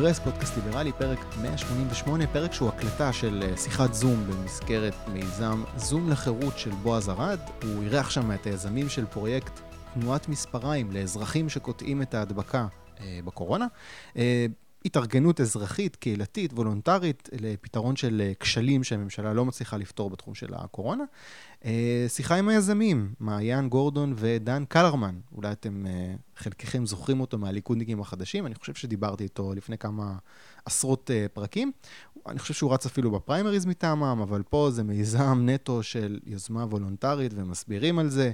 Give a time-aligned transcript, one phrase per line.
[0.00, 6.10] הקונגרס, פודקאסט ליברלי, פרק 188, פרק שהוא הקלטה של אה, שיחת זום במסגרת מיזם זום
[6.10, 7.38] לחירות של בועז ארד.
[7.62, 9.60] הוא אירח שם את היזמים של פרויקט
[9.94, 12.66] תנועת מספריים לאזרחים שקוטעים את ההדבקה
[13.00, 13.66] אה, בקורונה.
[14.16, 14.46] אה,
[14.84, 21.04] התארגנות אזרחית, קהילתית, וולונטרית, לפתרון של אה, כשלים שהממשלה לא מצליחה לפתור בתחום של הקורונה.
[21.64, 28.00] אה, שיחה עם היזמים, מעיין גורדון ודן קלרמן, אולי אתם, אה, חלקכם זוכרים אותו מהליכודניקים
[28.00, 30.14] החדשים, אני חושב שדיברתי איתו לפני כמה
[30.64, 31.72] עשרות פרקים.
[32.26, 37.32] אני חושב שהוא רץ אפילו בפריימריז מטעמם, אבל פה זה מיזם נטו של יוזמה וולונטרית
[37.34, 38.32] ומסבירים על זה.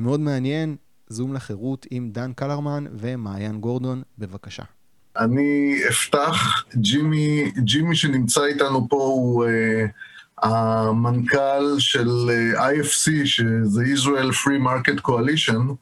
[0.00, 0.76] מאוד מעניין,
[1.08, 4.64] זום לחירות עם דן קלרמן ומעיין גורדון, בבקשה.
[5.18, 14.32] אני אפתח, ג'ימי, ג'ימי שנמצא איתנו פה הוא uh, המנכ"ל של אה, IFC, שזה Israel
[14.32, 15.74] Free Market Coalition,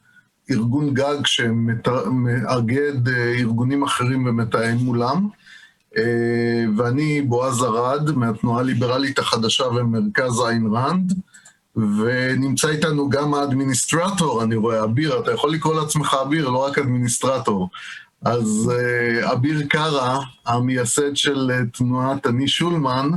[0.51, 5.29] ארגון גג שמאגד uh, ארגונים אחרים ומתאם מולם.
[5.95, 5.99] Uh,
[6.77, 11.13] ואני בועז ארד מהתנועה הליברלית החדשה ומרכז איין ראנד,
[11.77, 17.69] ונמצא איתנו גם האדמיניסטרטור, אני רואה, אביר, אתה יכול לקרוא לעצמך אביר, לא רק אדמיניסטרטור.
[18.25, 23.11] אז uh, אביר קארה, המייסד של uh, תנועת אני שולמן,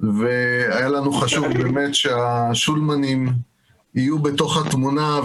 [0.00, 3.28] והיה לנו חשוב באמת שהשולמנים
[3.94, 5.20] יהיו בתוך התמונה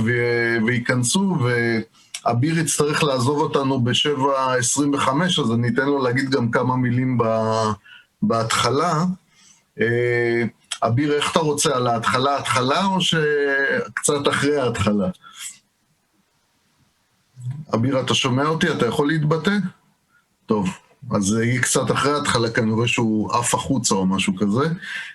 [0.65, 1.37] וייכנסו,
[2.25, 5.09] ואביר יצטרך לעזוב אותנו ב-7.25,
[5.43, 7.17] אז אני אתן לו להגיד גם כמה מילים
[8.21, 9.03] בהתחלה.
[9.79, 9.81] Uh,
[10.83, 15.09] אביר, איך אתה רוצה, על ההתחלה התחלה או שקצת אחרי ההתחלה?
[17.75, 18.71] אביר, אתה שומע אותי?
[18.71, 19.51] אתה יכול להתבטא?
[20.45, 20.69] טוב,
[21.11, 24.69] אז יהיה קצת אחרי ההתחלה, כי אני רואה שהוא עף החוצה או משהו כזה.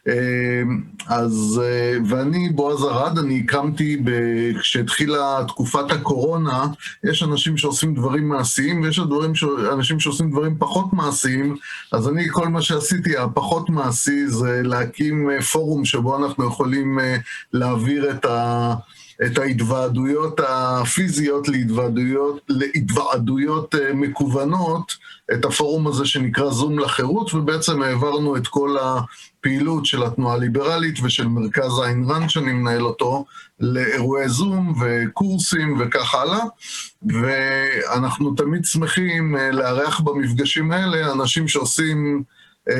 [0.08, 0.62] אה,
[1.06, 4.02] אז, אה, ואני, בועז ארד, אני הקמתי,
[4.60, 6.66] כשהתחילה תקופת הקורונה,
[7.04, 9.32] יש אנשים שעושים דברים מעשיים, ויש דברים,
[9.72, 11.56] אנשים שעושים דברים פחות מעשיים,
[11.92, 16.98] אז אני, כל מה שעשיתי, הפחות מעשי, זה להקים אה, פורום שבו אנחנו יכולים
[17.52, 18.74] להעביר את ה...
[19.26, 24.96] את ההתוועדויות הפיזיות להתוועדויות, להתוועדויות אה, מקוונות,
[25.32, 31.26] את הפורום הזה שנקרא זום לחירות, ובעצם העברנו את כל הפעילות של התנועה הליברלית ושל
[31.26, 33.24] מרכז איין רן שאני מנהל אותו,
[33.60, 36.44] לאירועי זום וקורסים וכך הלאה,
[37.02, 42.22] ואנחנו תמיד שמחים אה, לארח במפגשים האלה אנשים שעושים
[42.70, 42.74] Uh,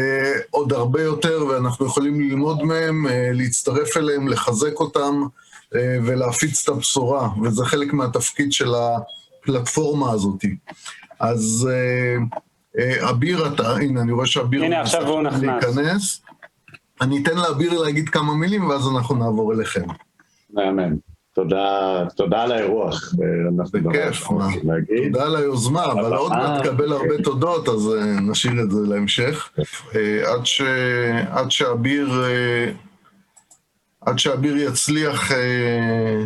[0.51, 5.23] עוד הרבה יותר, ואנחנו יכולים ללמוד מהם, uh, להצטרף אליהם, לחזק אותם,
[5.75, 10.45] אה, ולהפיץ את הבשורה, וזה חלק מהתפקיד של הפלטפורמה הזאת.
[11.21, 12.17] אז אה,
[13.11, 14.65] אביר, אתה, הנה, אני רואה שאביר...
[14.65, 15.43] הנה, עכשיו הוא נכנס.
[15.43, 16.23] להיכנס.
[17.01, 19.85] אני אתן לאביר להגיד כמה מילים, ואז אנחנו נעבור אליכם.
[20.55, 20.95] מאמן.
[21.35, 23.15] תודה, תודה על האירוח.
[23.73, 24.29] בכיף,
[25.05, 27.91] תודה על היוזמה, אבל עוד מעט תקבל הרבה תודות, אז
[28.23, 29.51] נשאיר את זה להמשך.
[30.27, 30.63] עד, ש,
[31.31, 32.23] עד שאביר
[34.07, 36.25] עד שאביר יצליח אה,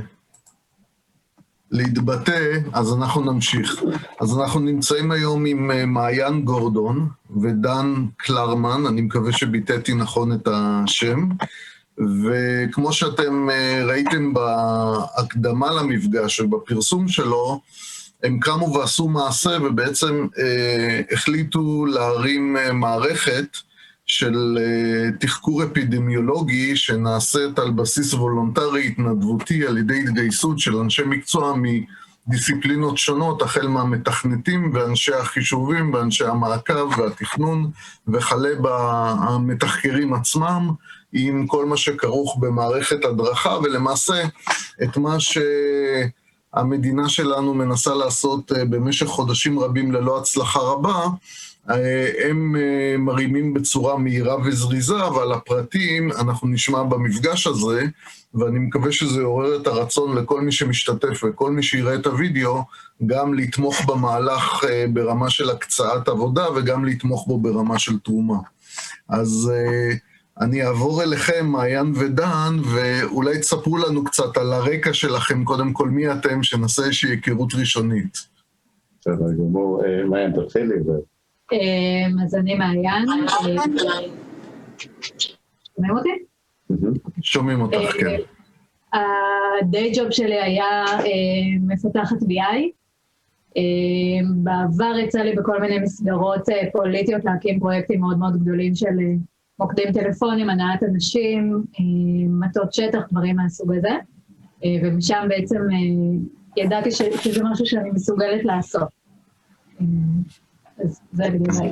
[1.71, 3.83] להתבטא, אז אנחנו נמשיך.
[4.21, 7.09] אז אנחנו נמצאים היום עם אה, מעיין גורדון
[7.43, 11.29] ודן קלרמן, אני מקווה שביטאתי נכון את השם.
[11.99, 17.61] וכמו שאתם אה, ראיתם בהקדמה למפגש ובפרסום שלו,
[18.23, 23.57] הם קמו ועשו מעשה ובעצם אה, החליטו להרים אה, מערכת
[24.07, 31.55] של אה, תחקור אפידמיולוגי שנעשית על בסיס וולונטרי התנדבותי על ידי התגייסות של אנשי מקצוע
[32.27, 37.71] מדיסציפלינות שונות, החל מהמתכנתים ואנשי החישובים ואנשי המעקב והתכנון
[38.09, 40.71] וכלה במתחקרים עצמם,
[41.13, 44.23] עם כל מה שכרוך במערכת הדרכה, ולמעשה
[44.83, 45.17] את מה
[46.55, 51.09] שהמדינה שלנו מנסה לעשות uh, במשך חודשים רבים ללא הצלחה רבה, אה,
[51.69, 57.83] הם אה, מרימים בצורה מהירה וזריזה, אבל הפרטים אנחנו נשמע במפגש הזה,
[58.35, 62.63] ואני מקווה שזה יעורר את הרצון לכל מי שמשתתף וכל מי שיראה את הוידאו,
[63.07, 68.39] גם לתמוך במהלך אה, ברמה של הקצאת עבודה וגם לתמוך בו ברמה של תרומה.
[69.09, 69.53] אז
[70.41, 76.13] אני אעבור אליכם, מעיין ודן, ואולי תספרו לנו קצת על הרקע שלכם, קודם כל מי
[76.13, 78.19] אתם, שנעשה איזושהי היכרות ראשונית.
[79.01, 80.75] בסדר גמור, מעיין תתחילי.
[81.53, 83.05] אמ, אז אני מעיין.
[85.77, 86.11] שומעים אותי?
[87.23, 88.17] שומעים אותך, אה, כן.
[89.63, 91.05] הדיי ג'וב שלי היה אה,
[91.61, 92.71] מפתחת BI.
[93.57, 93.63] אה,
[94.37, 98.95] בעבר יצא לי בכל מיני מסגרות פוליטיות להקים פרויקטים מאוד מאוד גדולים של
[99.59, 101.65] מוקדים טלפונים, הנעת אנשים,
[102.29, 103.95] מטות שטח, דברים מהסוג הזה.
[104.83, 105.61] ומשם בעצם
[106.57, 108.89] ידעתי שזה משהו שאני מסוגלת לעשות.
[111.19, 111.71] לגבי.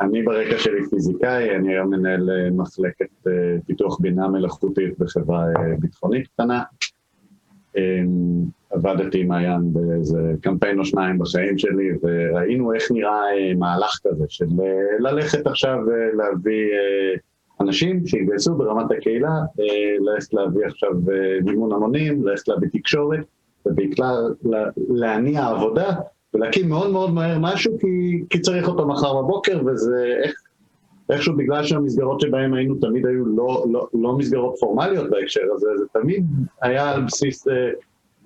[0.00, 3.30] אני ברקע שלי פיזיקאי, אני היום מנהל מחלקת
[3.66, 5.44] פיתוח בינה מלאכותית בחברה
[5.78, 6.62] ביטחונית קטנה.
[8.70, 13.22] עבדתי עם מעיין באיזה קמפיין או שניים בחיים שלי, וראינו איך נראה
[13.58, 14.46] מהלך כזה של
[14.98, 16.70] ללכת עכשיו ולהביא
[17.60, 19.30] אנשים שהתגייסו ברמת הקהילה,
[20.00, 20.90] ללכת להביא עכשיו
[21.44, 23.20] מימון המונים, ללכת להביא תקשורת,
[23.66, 24.14] ובעיקר
[24.88, 25.94] להניע עבודה
[26.38, 30.34] ולהקים מאוד מאוד מהר משהו כי, כי צריך אותו מחר בבוקר, וזה איך,
[31.10, 35.84] איכשהו בגלל שהמסגרות שבהן היינו תמיד היו לא, לא, לא מסגרות פורמליות בהקשר הזה, זה
[35.92, 36.24] תמיד
[36.62, 37.46] היה על בסיס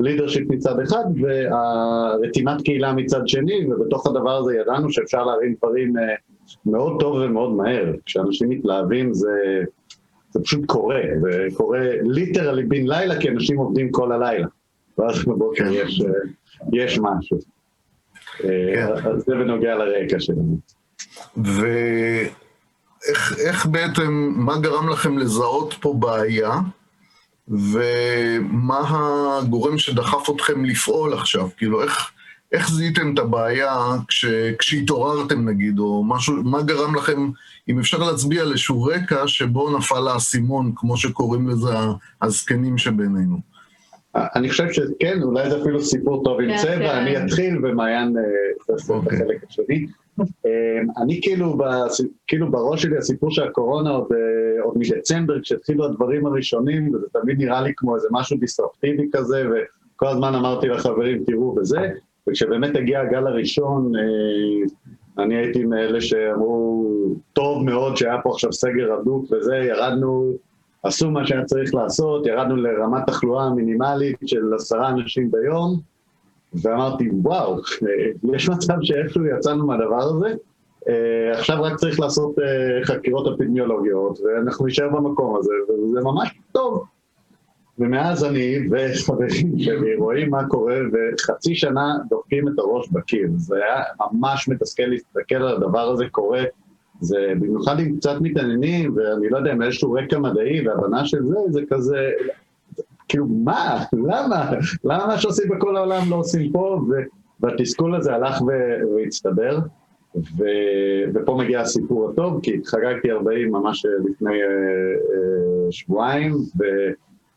[0.00, 5.96] leadership אה, מצד אחד ורתימת קהילה מצד שני, ובתוך הדבר הזה ידענו שאפשר להרים דברים
[5.96, 6.00] אה,
[6.66, 7.92] מאוד טוב ומאוד מהר.
[8.06, 9.62] כשאנשים מתלהבים זה,
[10.30, 14.46] זה פשוט קורה, זה קורה literally בן לילה, כי אנשים עובדים כל הלילה.
[14.98, 15.64] ואז בבוקר.
[15.72, 17.38] יש, אה, יש משהו.
[18.42, 18.88] כן.
[19.10, 20.58] אז זה בנוגע לרקע שלנו.
[21.36, 22.30] ואיך
[23.66, 26.50] בעצם, מה גרם לכם לזהות פה בעיה,
[27.48, 28.80] ומה
[29.38, 31.48] הגורם שדחף אתכם לפעול עכשיו?
[31.56, 32.10] כאילו, איך,
[32.52, 33.76] איך זיהיתם את הבעיה
[34.08, 34.24] כש,
[34.58, 37.30] כשהתעוררתם נגיד, או משהו, מה גרם לכם,
[37.68, 41.74] אם אפשר להצביע על איזשהו רקע שבו נפל האסימון, כמו שקוראים לזה
[42.22, 43.51] הזקנים שבינינו?
[44.14, 46.98] אני חושב שכן, אולי זה אפילו סיפור טוב עם כן, צבע, כן.
[46.98, 48.16] אני אתחיל ומעיין
[48.66, 49.86] תעשה את החלק השני.
[50.20, 51.58] אמ, אני כאילו,
[52.26, 57.38] כאילו בראש שלי הסיפור של הקורונה עוד, אה, עוד מדצמבר, כשהתחילו הדברים הראשונים, וזה תמיד
[57.38, 61.90] נראה לי כמו איזה משהו דיסטרפטיבי כזה, וכל הזמן אמרתי לחברים, תראו וזה,
[62.28, 66.84] וכשבאמת הגיע הגל הראשון, אה, אני הייתי מאלה שאמרו,
[67.32, 70.32] טוב מאוד שהיה פה עכשיו סגר הדוק וזה, ירדנו
[70.82, 75.80] עשו מה שהיה צריך לעשות, ירדנו לרמת תחלואה מינימלית של עשרה אנשים ביום,
[76.62, 77.56] ואמרתי, וואו,
[78.34, 80.34] יש מצב שאיכשהו יצאנו מהדבר הזה,
[80.88, 86.84] אה, עכשיו רק צריך לעשות אה, חקירות אפידמיולוגיות, ואנחנו נשאר במקום הזה, וזה ממש טוב.
[87.78, 93.28] ומאז אני וחברים שלי רואים מה קורה, וחצי שנה דופקים את הראש בקיר.
[93.36, 96.42] זה היה ממש מתסכל להסתכל על הדבר הזה קורה
[97.02, 101.36] זה במיוחד אם קצת מתעניינים, ואני לא יודע, עם איזשהו רקע מדעי והבנה של זה,
[101.48, 102.10] זה כזה,
[103.08, 103.84] כאילו, מה?
[103.92, 104.50] למה?
[104.84, 106.80] למה מה שעושים בכל העולם לא עושים פה?
[107.40, 108.42] והתסכול הזה הלך
[108.96, 109.58] והצטבר,
[110.16, 110.44] ו...
[111.14, 116.32] ופה מגיע הסיפור הטוב, כי חגגתי 40 ממש לפני uh, uh, שבועיים,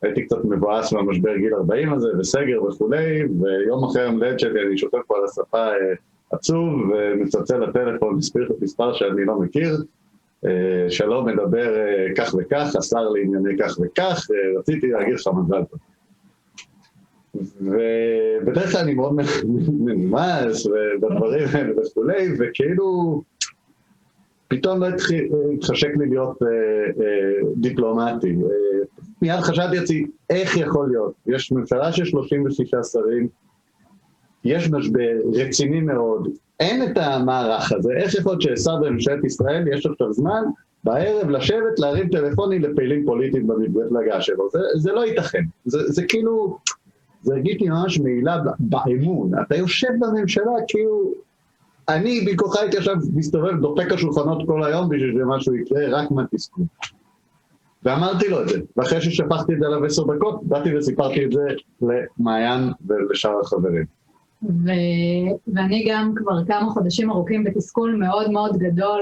[0.02, 4.98] והייתי קצת מבואס מהמשבר גיל 40 הזה, וסגר וכולי, ויום אחרי ליד שלי אני שותף
[5.06, 5.96] פה על השפה uh,
[6.30, 8.18] עצוב ומצלצל לטלפון
[8.60, 9.76] מספר שאני לא מכיר.
[10.44, 15.64] אה, שלום, מדבר אה, כך וכך, השר לענייני כך וכך, אה, רציתי להגיד לך מזל
[15.64, 15.80] טוב.
[17.60, 19.16] ובדרך כלל אני מאוד
[19.68, 20.66] מנומס
[21.00, 23.22] בדברים האלה וכולי, וכאילו
[24.48, 24.86] פתאום לא
[25.54, 26.38] התחשק לי להיות
[27.56, 28.36] דיפלומטי.
[29.22, 31.12] מיד חשבתי לעצמי, איך יכול להיות?
[31.26, 33.28] יש ממשלה של 36 שרים,
[34.46, 36.28] יש משבר רציני מאוד,
[36.60, 40.42] אין את המערך הזה, איך יכול להיות ששר בממשלת ישראל יש עכשיו זמן
[40.84, 46.58] בערב לשבת להרים טלפוני לפעילים פוליטיים במפלגה שלו, זה, זה לא ייתכן, זה, זה כאילו,
[47.22, 51.12] זה הרגיש לי ממש מעילה באמון, אתה יושב בממשלה כאילו,
[51.88, 56.64] אני במקומך הייתי עכשיו מסתובב, דופק השולחנות כל היום בשביל שמשהו יקרה, רק מהתסכול.
[57.82, 61.40] ואמרתי לו את זה, ואחרי ששפכתי את זה עליו עשר דקות, באתי וסיפרתי את זה
[61.82, 63.84] למעיין ולשאר החברים.
[64.42, 64.70] ו...
[65.54, 69.00] ואני גם כבר כמה חודשים ארוכים בתסכול מאוד מאוד גדול,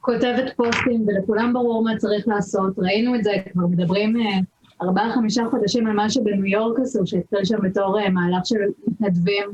[0.00, 4.38] כותבת פוסטים ולכולם ברור מה צריך לעשות, ראינו את זה, כבר מדברים אה,
[4.82, 9.44] ארבעה חמישה חודשים על משהו בניו יורק עשו, שהתחיל שם בתור אה, מהלך של מתנדבים,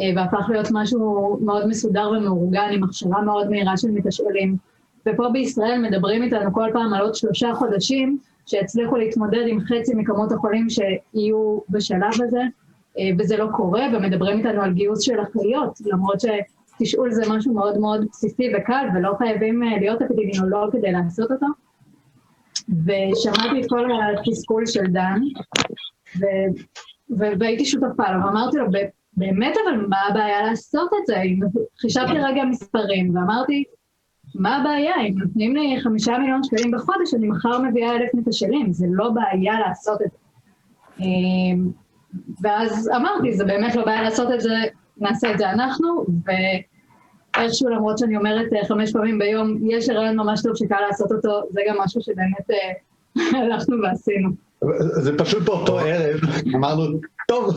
[0.00, 4.56] אה, והפך להיות משהו מאוד מסודר ומאורגן עם הכשרה מאוד מהירה של מתשאלים.
[5.08, 10.32] ופה בישראל מדברים איתנו כל פעם על עוד שלושה חודשים שהצליחו להתמודד עם חצי מכמות
[10.32, 12.42] החולים שיהיו בשלב הזה.
[12.98, 17.78] אה, וזה לא קורה, ומדברים איתנו על גיוס של אחיות, למרות שתשאול זה משהו מאוד
[17.78, 21.46] מאוד בסיסי וקל, ולא חייבים אה, להיות אפידמיולוג כדי לעשות אותו.
[22.68, 25.20] ושמעתי את כל התסכול של דן,
[26.20, 26.24] ו...
[27.18, 27.24] ו...
[27.40, 28.66] והייתי שותפה לו, ואמרתי לו,
[29.16, 31.16] באמת, אבל מה הבעיה לעשות את זה?
[31.80, 33.64] חישבתי רגע מספרים, ואמרתי,
[34.34, 34.94] מה הבעיה?
[35.08, 39.60] אם נותנים לי חמישה מיליון שקלים בחודש, אני מחר מביאה אלף מתשאלים, זה לא בעיה
[39.60, 40.18] לעשות את זה.
[42.42, 44.54] ואז אמרתי, זה באמת לא בעיה לעשות את זה,
[44.96, 46.06] נעשה את זה אנחנו,
[47.36, 51.42] ואיכשהו למרות שאני אומרת אה, חמש פעמים ביום, יש רעיון ממש טוב שקל לעשות אותו,
[51.50, 54.30] זה גם משהו שבאמת אה, הלכנו ועשינו.
[55.02, 56.20] זה פשוט באותו ערב,
[56.54, 57.54] אמרנו, טוב,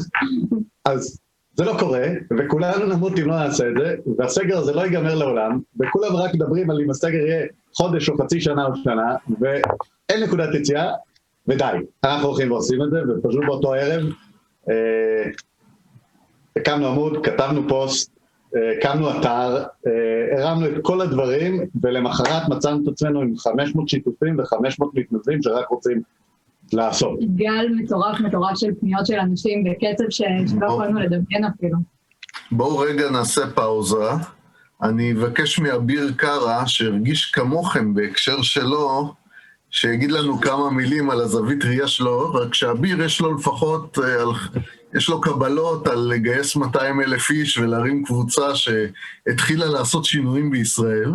[0.85, 1.19] אז
[1.55, 2.05] זה לא קורה,
[2.37, 6.69] וכולנו נמות אם לא נעשה את זה, והסגר הזה לא ייגמר לעולם, וכולם רק מדברים
[6.69, 10.93] על אם הסגר יהיה חודש או חצי שנה או שנה, ואין נקודת יציאה,
[11.47, 11.77] ודי.
[12.03, 14.03] אנחנו הולכים ועושים את זה, ופשוט באותו ערב
[16.55, 18.11] הקמנו עמוד, כתבנו פוסט,
[18.55, 24.39] אה, הקמנו אתר, אה, הרמנו את כל הדברים, ולמחרת מצאנו את עצמנו עם 500 שיתופים
[24.39, 26.01] ו-500 מתנדבים שרק רוצים
[26.73, 27.19] לעשות.
[27.35, 30.21] גל מטורף מטורף של פניות של אנשים בקצב ש...
[30.47, 31.77] שלא יכולנו לדמיין אפילו.
[32.51, 34.09] בואו רגע נעשה פאוזה.
[34.83, 39.13] אני אבקש מאביר קארה, שהרגיש כמוכם בהקשר שלו,
[39.71, 44.23] שיגיד לנו כמה מילים על הזווית ראייה שלו, רק שאביר יש לו לפחות, אה,
[44.95, 51.11] יש לו קבלות על לגייס 200 אלף איש ולהרים קבוצה שהתחילה לעשות שינויים בישראל.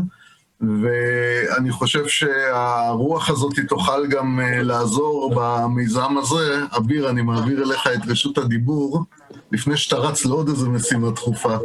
[0.83, 6.61] ואני חושב שהרוח הזאת תוכל גם אה, לעזור במיזם הזה.
[6.77, 9.05] אביר, אני מעביר אליך את רשות הדיבור,
[9.53, 11.57] לפני שאתה רץ לעוד איזה משימה דחופה.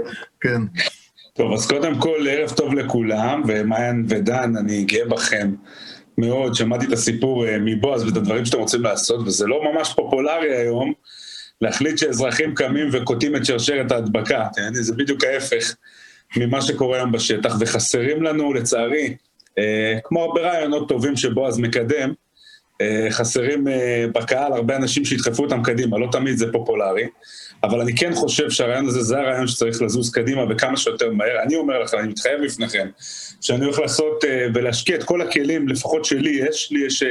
[0.41, 0.61] כן.
[1.33, 5.51] טוב, אז קודם כל, ערב טוב לכולם, ומעיין ודן, אני גאה בכם
[6.19, 6.55] מאוד.
[6.55, 10.93] שמעתי את הסיפור אה, מבועז ואת הדברים שאתם רוצים לעשות, וזה לא ממש פופולרי היום
[11.61, 14.47] להחליט שאזרחים קמים וקוטעים את שרשרת ההדבקה.
[14.71, 15.75] זה בדיוק ההפך.
[16.37, 19.15] ממה שקורה היום בשטח, וחסרים לנו, לצערי,
[19.57, 22.13] אה, כמו הרבה רעיונות טובים שבועז מקדם,
[22.81, 23.67] אה, חסרים
[24.13, 27.07] בקהל הרבה אנשים שידחפו אותם קדימה, לא תמיד זה פופולרי,
[27.63, 31.43] אבל אני כן חושב שהרעיון הזה זה הרעיון שצריך לזוז קדימה וכמה שיותר מהר.
[31.43, 32.87] אני אומר לכם, אני מתחייב בפניכם,
[33.41, 34.23] שאני הולך לעשות
[34.53, 37.03] ולהשקיע את כל הכלים, לפחות שלי יש, לי יש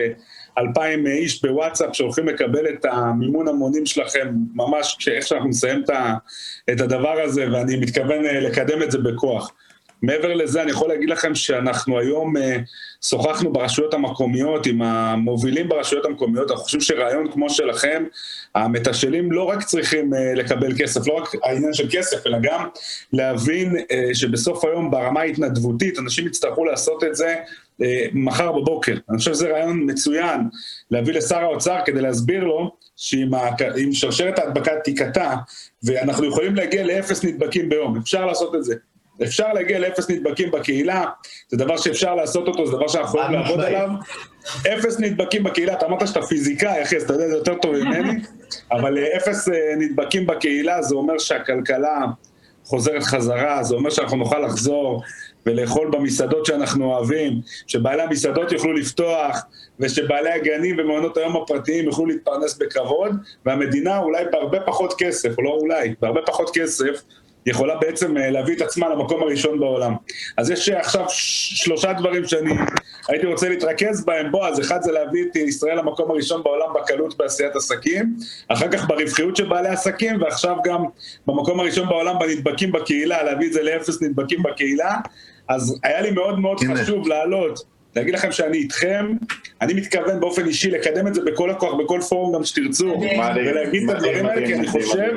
[0.58, 5.84] אלפיים איש בוואטסאפ שהולכים לקבל את המימון המונים שלכם, ממש איך שאנחנו נסיים
[6.70, 9.52] את הדבר הזה, ואני מתכוון אה, לקדם את זה בכוח.
[10.02, 12.40] מעבר לזה, אני יכול להגיד לכם שאנחנו היום uh,
[13.08, 18.04] שוחחנו ברשויות המקומיות עם המובילים ברשויות המקומיות, אנחנו חושבים שרעיון כמו שלכם,
[18.54, 22.68] המתשאלים לא רק צריכים uh, לקבל כסף, לא רק העניין של כסף, אלא גם
[23.12, 27.34] להבין uh, שבסוף היום ברמה ההתנדבותית, אנשים יצטרכו לעשות את זה
[27.82, 28.94] אה, מחר בבוקר.
[29.10, 30.40] אני חושב שזה רעיון מצוין
[30.90, 35.34] להביא לשר האוצר כדי להסביר לו שאם שרשרת ההדבקה תיקטע
[35.82, 38.74] ואנחנו יכולים להגיע לאפס נדבקים ביום, אפשר לעשות את זה.
[39.22, 41.04] אפשר להגיע לאפס נדבקים בקהילה,
[41.48, 43.88] זה דבר שאפשר לעשות אותו, זה דבר שאנחנו יכולים לעבוד עליו.
[44.74, 48.20] אפס נדבקים בקהילה, אתה אמרת שאתה פיזיקאי, אחי, אז אתה יודע, זה יותר טוב ממני,
[48.72, 52.04] אבל אה, אפס אה, נדבקים בקהילה זה אומר שהכלכלה
[52.64, 55.02] חוזרת חזרה, זה אומר שאנחנו נוכל לחזור
[55.46, 59.40] ולאכול במסעדות שאנחנו אוהבים, שבעלי המסעדות יוכלו לפתוח,
[59.80, 63.12] ושבעלי הגנים ומעונות היום הפרטיים יוכלו להתפרנס בכבוד,
[63.46, 67.02] והמדינה אולי בהרבה פחות כסף, או לא אולי, בהרבה פחות כסף,
[67.48, 69.94] יכולה בעצם אה, להביא את עצמה למקום הראשון בעולם.
[70.36, 72.50] אז יש עכשיו שלושה דברים שאני
[73.08, 74.30] הייתי רוצה להתרכז בהם.
[74.30, 78.16] בוא, אז אחד זה להביא את ישראל למקום הראשון בעולם בקלות בעשיית עסקים,
[78.48, 80.84] אחר כך ברווחיות של בעלי עסקים, ועכשיו גם
[81.26, 84.96] במקום הראשון בעולם בנדבקים בקהילה, להביא את זה לאפס נדבקים בקהילה.
[85.48, 86.76] אז היה לי מאוד מאוד הנה.
[86.76, 87.58] חשוב לעלות,
[87.96, 89.12] להגיד לכם שאני איתכם,
[89.60, 93.00] אני מתכוון באופן אישי לקדם את זה בכל הכוח, בכל פורום גם שתרצו,
[93.36, 95.12] ולהגיד את הדברים האלה, כי אני חושב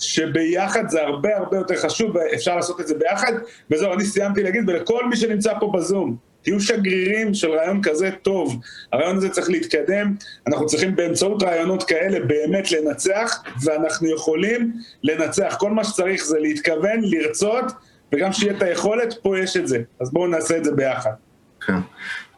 [0.00, 3.32] שביחד זה הרבה הרבה יותר חשוב, ואפשר לעשות את זה ביחד,
[3.70, 8.56] וזהו, אני סיימתי להגיד, ולכל מי שנמצא פה בזום, תהיו שגרירים של רעיון כזה טוב.
[8.92, 10.14] הרעיון הזה צריך להתקדם,
[10.46, 15.56] אנחנו צריכים באמצעות רעיונות כאלה באמת לנצח, ואנחנו יכולים לנצח.
[15.58, 17.64] כל מה שצריך זה להתכוון, לרצות,
[18.12, 19.78] וגם שיהיה את היכולת, פה יש את זה.
[20.00, 21.12] אז בואו נעשה את זה ביחד.
[21.60, 21.80] כן.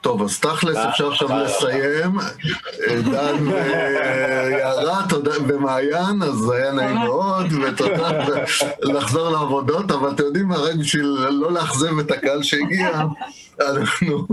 [0.03, 2.19] טוב, אז תכלס אפשר עכשיו לסיים.
[3.05, 8.25] דן ויערה, תודה, ומעיין, אז היה נעים מאוד, ותודה,
[8.83, 13.03] לחזור לעבודות, אבל אתם יודעים מה, רק בשביל לא לאכזב את הקהל שהגיע,
[13.61, 14.27] אנחנו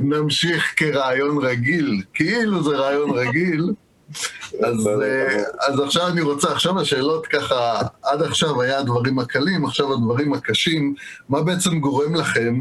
[0.00, 3.72] נמשיך כרעיון רגיל, כאילו זה רעיון רגיל.
[4.64, 4.90] אז,
[5.68, 10.94] אז עכשיו אני רוצה, עכשיו השאלות ככה, עד עכשיו היה הדברים הקלים, עכשיו הדברים הקשים,
[11.28, 12.60] מה בעצם גורם לכם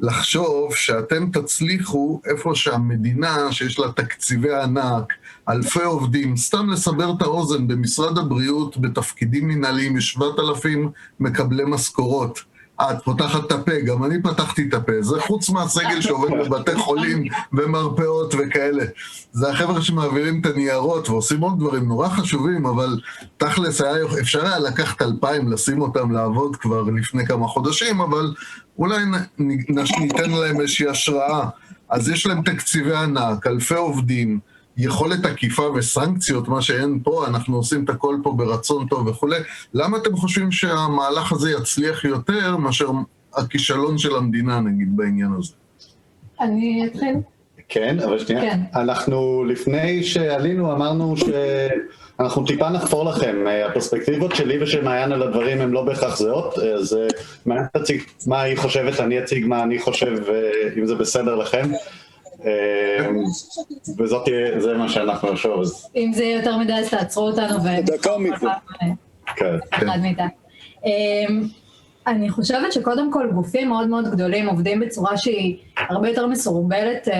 [0.00, 5.12] לחשוב שאתם תצליחו איפה שהמדינה, שיש לה תקציבי ענק,
[5.48, 10.90] אלפי עובדים, סתם לסבר את האוזן, במשרד הבריאות, בתפקידים מנהליים, יש 7,000
[11.20, 12.40] מקבלי משכורות.
[12.82, 14.92] את פותחת את הפה, גם אני פתחתי את הפה.
[15.00, 18.84] זה חוץ מהסגל שעובד בבתי חולים ומרפאות וכאלה.
[19.32, 23.00] זה החבר'ה שמעבירים את הניירות ועושים עוד דברים נורא חשובים, אבל
[23.36, 28.34] תכלס היה, אפשר היה לקחת אלפיים, לשים אותם לעבוד כבר לפני כמה חודשים, אבל
[28.78, 29.04] אולי
[29.38, 31.48] ניתן להם איזושהי השראה.
[31.90, 34.40] אז יש להם תקציבי ענק, אלפי עובדים.
[34.76, 39.36] יכולת עקיפה וסנקציות, מה שאין פה, אנחנו עושים את הכל פה ברצון טוב וכולי.
[39.74, 42.90] למה אתם חושבים שהמהלך הזה יצליח יותר מאשר
[43.34, 45.52] הכישלון של המדינה, נגיד, בעניין הזה?
[46.40, 47.14] אני אתחיל.
[47.68, 48.42] כן, אבל שנייה.
[48.42, 48.60] כן.
[48.74, 51.24] אנחנו לפני שעלינו אמרנו ש...
[52.20, 56.98] אנחנו טיפה נחפור לכם, הפרספקטיבות שלי ושל מעיין על הדברים הן לא בהכרח זהות, אז
[57.46, 60.12] מעיין תציג מה היא חושבת, אני אציג מה אני חושב,
[60.78, 61.70] אם זה בסדר לכם.
[63.98, 65.62] וזאת זה מה שאנחנו נחשוב.
[65.96, 67.58] אם זה יהיה יותר מדי אז תעצרו אותנו.
[67.84, 68.48] דקה מפה.
[69.36, 69.56] כן.
[72.08, 75.56] אני חושבת שקודם כל גופים מאוד מאוד גדולים עובדים בצורה שהיא
[75.88, 77.14] הרבה יותר מסורבלת אה,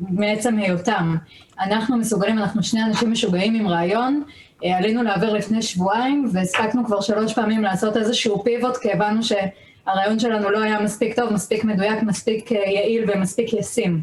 [0.00, 1.16] מעצם היותם.
[1.60, 4.22] אנחנו מסוגלים, אנחנו שני אנשים משוגעים עם רעיון,
[4.64, 10.18] אה, עלינו לעבר לפני שבועיים והספקנו כבר שלוש פעמים לעשות איזשהו פיבוט כי הבנו שהרעיון
[10.18, 14.00] שלנו לא היה מספיק טוב, מספיק מדויק, מספיק אה, יעיל ומספיק ישים.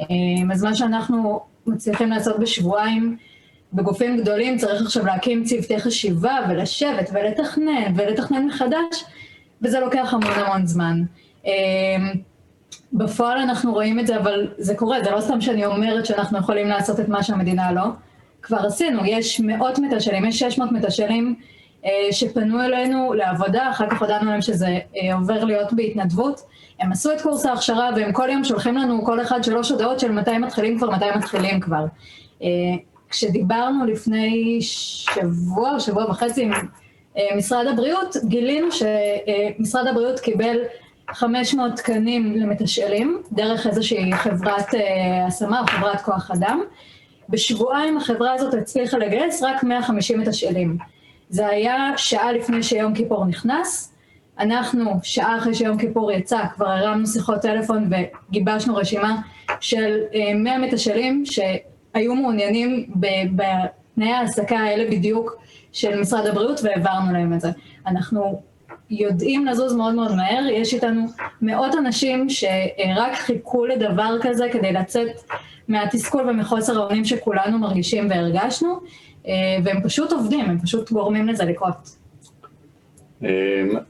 [0.00, 0.06] אה,
[0.52, 3.16] אז מה שאנחנו מצליחים לעשות בשבועיים
[3.72, 9.04] בגופים גדולים צריך עכשיו להקים צוותי חשיבה ולשבת ולתכנן ולתכנן מחדש
[9.64, 11.02] וזה לוקח המון המון זמן.
[11.44, 11.50] אמ,
[12.92, 16.68] בפועל אנחנו רואים את זה, אבל זה קורה, זה לא סתם שאני אומרת שאנחנו יכולים
[16.68, 17.84] לעשות את מה שהמדינה לא.
[18.42, 21.34] כבר עשינו, יש מאות מתשאלים, יש 600 מתשאלים
[21.84, 26.40] אה, שפנו אלינו לעבודה, אחר כך הודענו להם שזה אה, עובר להיות בהתנדבות.
[26.80, 30.12] הם עשו את קורס ההכשרה והם כל יום שולחים לנו כל אחד שלוש הודעות של
[30.12, 31.86] מתי מתחילים כבר, מתי מתחילים כבר.
[32.42, 32.48] אה,
[33.10, 36.52] כשדיברנו לפני שבוע, שבוע וחצי עם
[37.36, 40.56] משרד הבריאות, גילינו שמשרד הבריאות קיבל
[41.12, 46.60] 500 תקנים למתשאלים, דרך איזושהי חברת אה, השמה או חברת כוח אדם.
[47.28, 50.78] בשבועיים החברה הזאת הצליחה לגייס רק 150 מתשאלים.
[51.28, 53.94] זה היה שעה לפני שיום כיפור נכנס,
[54.38, 57.90] אנחנו שעה אחרי שיום כיפור יצא, כבר הרמנו שיחות טלפון
[58.30, 59.16] וגיבשנו רשימה
[59.60, 60.00] של
[60.34, 62.86] 100 אה, מתשאלים שהיו מעוניינים
[63.36, 65.36] בתנאי ההעסקה האלה בדיוק
[65.74, 67.50] של משרד הבריאות והעברנו להם את זה.
[67.86, 68.42] אנחנו
[68.90, 71.06] יודעים לזוז מאוד מאוד מהר, יש איתנו
[71.42, 75.20] מאות אנשים שרק חיכו לדבר כזה כדי לצאת
[75.68, 78.80] מהתסכול ומחוסר האונים שכולנו מרגישים והרגשנו,
[79.64, 81.96] והם פשוט עובדים, הם פשוט גורמים לזה לקרות.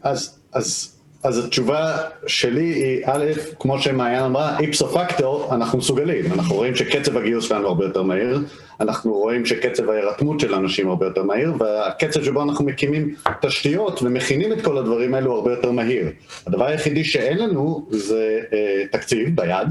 [0.03, 3.25] אז, אז אז התשובה שלי היא, א',
[3.61, 8.41] כמו שמעיין אמרה, איפסו פקטור, אנחנו מסוגלים, אנחנו רואים שקצב הגיוס שלנו הרבה יותר מהיר,
[8.81, 14.53] אנחנו רואים שקצב ההירתמות של אנשים הרבה יותר מהיר, והקצב שבו אנחנו מקימים תשתיות ומכינים
[14.53, 16.09] את כל הדברים האלו הרבה יותר מהיר.
[16.47, 19.69] הדבר היחידי שאין לנו זה אה, תקציב ביד,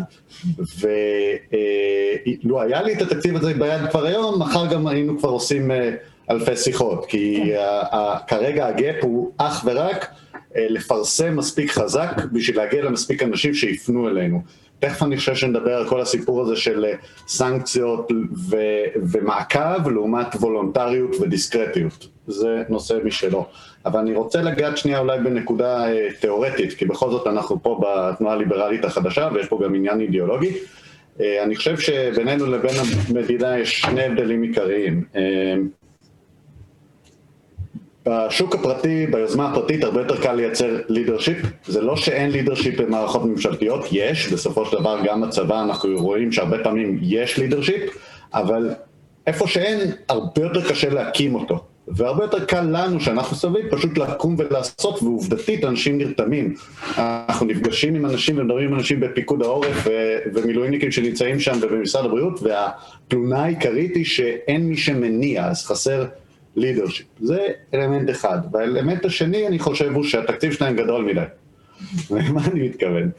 [0.79, 5.71] ולו אה, היה לי את התקציב הזה ביד כבר היום, מחר גם היינו כבר עושים
[5.71, 5.91] אה,
[6.31, 10.07] אלפי שיחות, כי אה, כרגע הגאפ הוא אך ורק
[10.55, 14.41] אה, לפרסם מספיק חזק בשביל להגיע למספיק אנשים שיפנו אלינו.
[14.83, 16.93] תכף אני חושב שנדבר על כל הסיפור הזה של אה,
[17.27, 18.11] סנקציות
[18.49, 22.07] ו- ומעקב לעומת וולונטריות ודיסקרטיות.
[22.27, 23.45] זה נושא משלו.
[23.85, 28.33] אבל אני רוצה לגעת שנייה אולי בנקודה אה, תיאורטית, כי בכל זאת אנחנו פה בתנועה
[28.33, 30.51] הליברלית החדשה ויש פה גם עניין אידיאולוגי.
[31.21, 32.75] אה, אני חושב שבינינו לבין
[33.09, 35.03] המדינה יש שני הבדלים עיקריים.
[35.15, 35.55] אה,
[38.05, 41.37] בשוק הפרטי, ביוזמה הפרטית, הרבה יותר קל לייצר לידרשיפ.
[41.67, 46.63] זה לא שאין לידרשיפ במערכות ממשלתיות, יש, בסופו של דבר גם בצבא אנחנו רואים שהרבה
[46.63, 47.81] פעמים יש לידרשיפ,
[48.33, 48.69] אבל
[49.27, 51.63] איפה שאין, הרבה יותר קשה להקים אותו.
[51.87, 56.53] והרבה יותר קל לנו, שאנחנו סביב, פשוט לקום ולעשות, ועובדתית אנשים נרתמים.
[56.97, 59.87] אנחנו נפגשים עם אנשים ומדברים עם אנשים בפיקוד העורף
[60.33, 66.05] ומילואימניקים שנמצאים שם ובמשרד הבריאות, והתלונה העיקרית היא שאין מי שמניע, אז חסר
[66.55, 67.07] לידרשיפ.
[67.19, 68.39] זה אלמנט אחד.
[68.51, 71.21] והאלמנט השני, אני חושב, הוא שהתקציב שלהם גדול מדי.
[72.11, 73.09] למה אני מתכוון?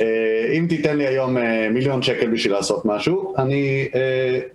[0.00, 3.88] אה, אם תיתן לי היום אה, מיליון שקל בשביל לעשות משהו, אני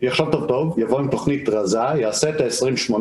[0.08, 2.94] אחשוב אה, טוב טוב, יבוא עם תוכנית רזה, יעשה את ה-20-80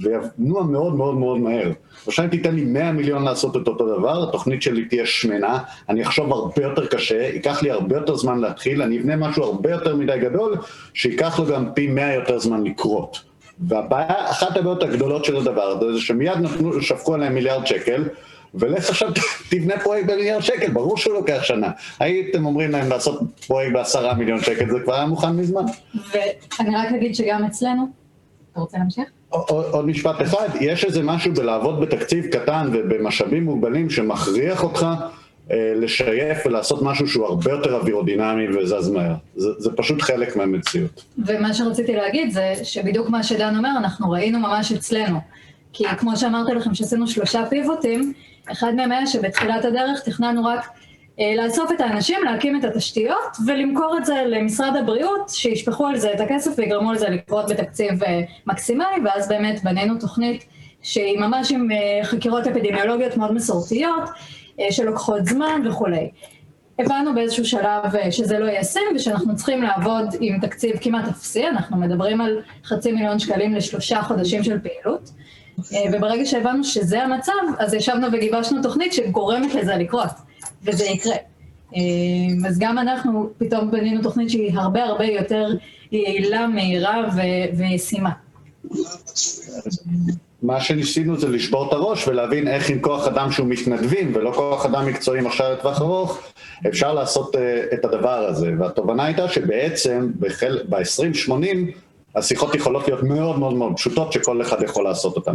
[0.00, 1.72] וינוע מאוד מאוד מאוד מהר.
[2.06, 5.58] עכשיו אם תיתן לי 100 מיליון לעשות את אותו דבר, התוכנית שלי תהיה שמנה,
[5.88, 9.70] אני אחשוב הרבה יותר קשה, ייקח לי הרבה יותר זמן להתחיל, אני אבנה משהו הרבה
[9.70, 10.56] יותר מדי גדול,
[10.94, 13.31] שייקח לו גם פי 100 יותר זמן לקרות.
[13.60, 18.04] והבעיה, אחת הבעיות הגדולות של הדבר הזה, זה שמיד נתנו, שפכו עליהם מיליארד שקל,
[18.54, 19.08] ולך עכשיו
[19.50, 21.70] תבנה פרויקט במיליארד שקל, ברור שהוא לוקח שנה.
[22.00, 25.62] הייתם אומרים להם לעשות פרויקט בעשרה מיליון שקל, זה כבר היה מוכן מזמן.
[26.12, 27.86] ואני רק אגיד שגם אצלנו,
[28.52, 29.04] אתה רוצה להמשיך?
[29.48, 34.86] עוד משפט אחד, יש איזה משהו בלעבוד בתקציב קטן ובמשאבים מוגבלים שמכריח אותך
[35.52, 39.14] לשייף ולעשות משהו שהוא הרבה יותר אווירודינמי וזז מהר.
[39.36, 41.04] זה, זה פשוט חלק מהמציאות.
[41.26, 45.18] ומה שרציתי להגיד זה שבדיוק מה שדן אומר, אנחנו ראינו ממש אצלנו.
[45.72, 48.12] כי כמו שאמרתי לכם שעשינו שלושה פיבוטים,
[48.52, 50.68] אחד מהם היה שבתחילת הדרך תכננו רק
[51.20, 56.12] אה, לאסוף את האנשים, להקים את התשתיות ולמכור את זה למשרד הבריאות, שישפכו על זה
[56.12, 60.44] את הכסף ויגרמו לזה לקרות בתקציב אה, מקסימלי, ואז באמת בנינו תוכנית
[60.82, 64.12] שהיא ממש עם אה, חקירות אפידמיולוגיות מאוד מסורתיות, אה,
[64.70, 66.10] שלוקחות זמן וכולי.
[66.78, 71.76] הבנו באיזשהו שלב אה, שזה לא ישים ושאנחנו צריכים לעבוד עם תקציב כמעט אפסי, אנחנו
[71.76, 75.10] מדברים על חצי מיליון שקלים לשלושה חודשים של פעילות,
[75.72, 80.10] אה, וברגע שהבנו שזה המצב, אז ישבנו וגיבשנו תוכנית שגורמת לזה לקרות,
[80.64, 81.16] וזה יקרה.
[81.76, 81.80] אה,
[82.48, 85.48] אז גם אנחנו פתאום בנינו תוכנית שהיא הרבה הרבה יותר
[85.92, 87.08] יעילה, מהירה
[87.56, 88.10] וישימה.
[90.42, 94.66] מה שניסינו זה לשבור את הראש ולהבין איך עם כוח אדם שהוא מתנדבים ולא כוח
[94.66, 96.18] אדם מקצועי עכשיו לטווח ארוך,
[96.68, 97.38] אפשר לעשות uh,
[97.74, 98.52] את הדבר הזה.
[98.58, 101.32] והתובנה הייתה שבעצם ב-2080
[102.16, 105.34] השיחות יכולות להיות מאוד מאוד מאוד פשוטות שכל אחד יכול לעשות אותן.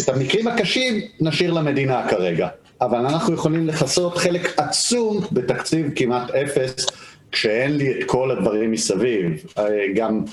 [0.00, 2.48] את המקרים הקשים נשאיר למדינה כרגע,
[2.80, 6.86] אבל אנחנו יכולים לכסות חלק עצום בתקציב כמעט אפס,
[7.32, 9.44] כשאין לי את כל הדברים מסביב.
[9.58, 10.24] אה, גם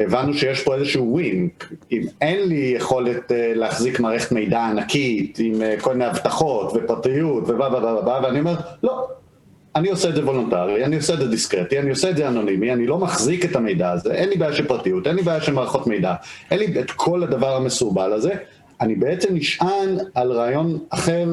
[0.00, 1.48] הבנו שיש פה איזשהו win.
[1.92, 7.44] אם אין לי יכולת אה, להחזיק מערכת מידע ענקית עם אה, כל מיני הבטחות ופרטיות
[7.48, 9.08] ובלה בלה בלה בלה, ואני אומר, לא,
[9.76, 12.72] אני עושה את זה וולונטרי, אני עושה את זה דיסקרטי, אני עושה את זה אנונימי,
[12.72, 15.52] אני לא מחזיק את המידע הזה, אין לי בעיה של פרטיות, אין לי בעיה של
[15.52, 16.14] מערכות מידע,
[16.50, 18.32] אין לי את כל הדבר המסורבל הזה,
[18.80, 21.26] אני בעצם נשען על רעיון אחר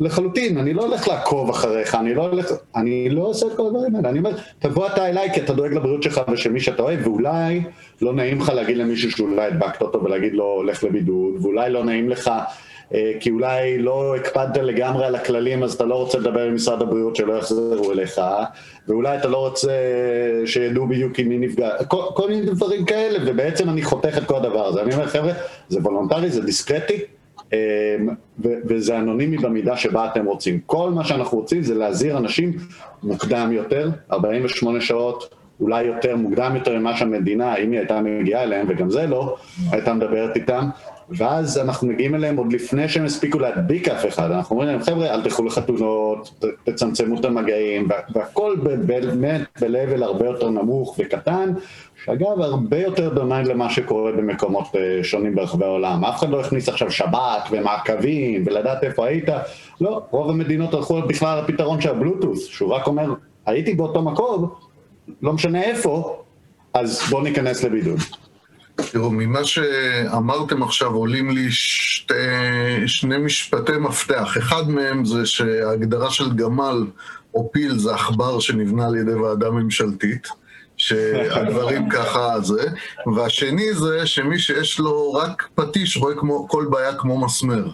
[0.00, 3.96] לחלוטין, אני לא הולך לעקוב אחריך, אני לא הולך, אני לא עושה את כל הדברים
[3.96, 7.06] האלה, אני אומר, תבוא אתה אליי כי אתה דואג לבריאות שלך ושל מי שאתה אוהב,
[7.06, 7.62] ואולי
[8.02, 12.08] לא נעים לך להגיד למישהו שאולי הדבקת אותו ולהגיד לו הולך לבידוד, ואולי לא נעים
[12.08, 12.30] לך
[12.94, 16.82] אה, כי אולי לא הקפדת לגמרי על הכללים אז אתה לא רוצה לדבר עם משרד
[16.82, 18.20] הבריאות שלא יחזרו אליך,
[18.88, 19.72] ואולי אתה לא רוצה
[20.46, 24.36] שידעו בדיוק עם מי נפגע, כל, כל מיני דברים כאלה, ובעצם אני חותך את כל
[24.36, 24.82] הדבר הזה.
[24.82, 25.32] אני אומר, חבר'ה,
[25.68, 26.98] זה וולונטרי, זה דיסקרטי,
[28.40, 30.60] וזה אנונימי במידה שבה אתם רוצים.
[30.66, 32.52] כל מה שאנחנו רוצים זה להזהיר אנשים
[33.02, 38.66] מוקדם יותר, 48 שעות, אולי יותר מוקדם יותר ממה שהמדינה, אם היא הייתה מגיעה אליהם,
[38.68, 39.36] וגם זה לא,
[39.70, 40.68] הייתה מדברת איתם,
[41.10, 45.14] ואז אנחנו מגיעים אליהם עוד לפני שהם הספיקו להדביק אף אחד, אנחנו אומרים להם חבר'ה
[45.14, 48.56] אל תלכו לחתונות, תצמצמו את המגעים, והכל
[48.86, 51.52] באמת ב-level הרבה יותר נמוך וקטן,
[52.08, 56.68] שאגב הרבה יותר דומה למה שקורה במקומות אה, שונים ברחבי העולם, אף אחד לא הכניס
[56.68, 59.28] עכשיו שבת ומעקבים ולדעת איפה היית,
[59.80, 63.14] לא, רוב המדינות הלכו בכלל לפתרון של הבלוטוס, שהוא רק אומר
[63.46, 64.50] הייתי באותו מקום,
[65.22, 66.22] לא משנה איפה,
[66.74, 67.98] אז בואו ניכנס לבידוד.
[68.92, 72.14] תראו, ממה שאמרתם עכשיו עולים לי שתי,
[72.86, 74.34] שני משפטי מפתח.
[74.38, 76.86] אחד מהם זה שההגדרה של גמל
[77.34, 80.28] או פיל זה עכבר שנבנה על ידי ועדה ממשלתית.
[80.88, 82.66] שהדברים ככה זה,
[83.16, 87.64] והשני זה שמי שיש לו רק פטיש רואה כמו, כל בעיה כמו מסמר.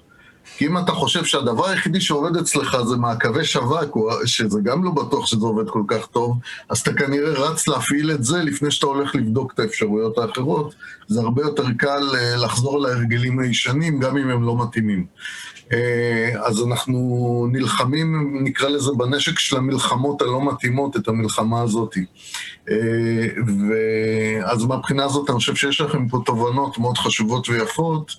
[0.57, 5.27] כי אם אתה חושב שהדבר היחידי שעובד אצלך זה מעקבי שווק, שזה גם לא בטוח
[5.27, 9.15] שזה עובד כל כך טוב, אז אתה כנראה רץ להפעיל את זה לפני שאתה הולך
[9.15, 10.75] לבדוק את האפשרויות האחרות.
[11.09, 15.07] זה הרבה יותר קל אה, לחזור להרגלים הישנים, גם אם הם לא מתאימים.
[15.73, 21.97] אה, אז אנחנו נלחמים, נקרא לזה, בנשק של המלחמות הלא מתאימות, את המלחמה הזאת.
[22.71, 22.75] אה,
[23.69, 28.13] ואז מהבחינה הזאת אני חושב שיש לכם פה תובנות מאוד חשובות ויפות.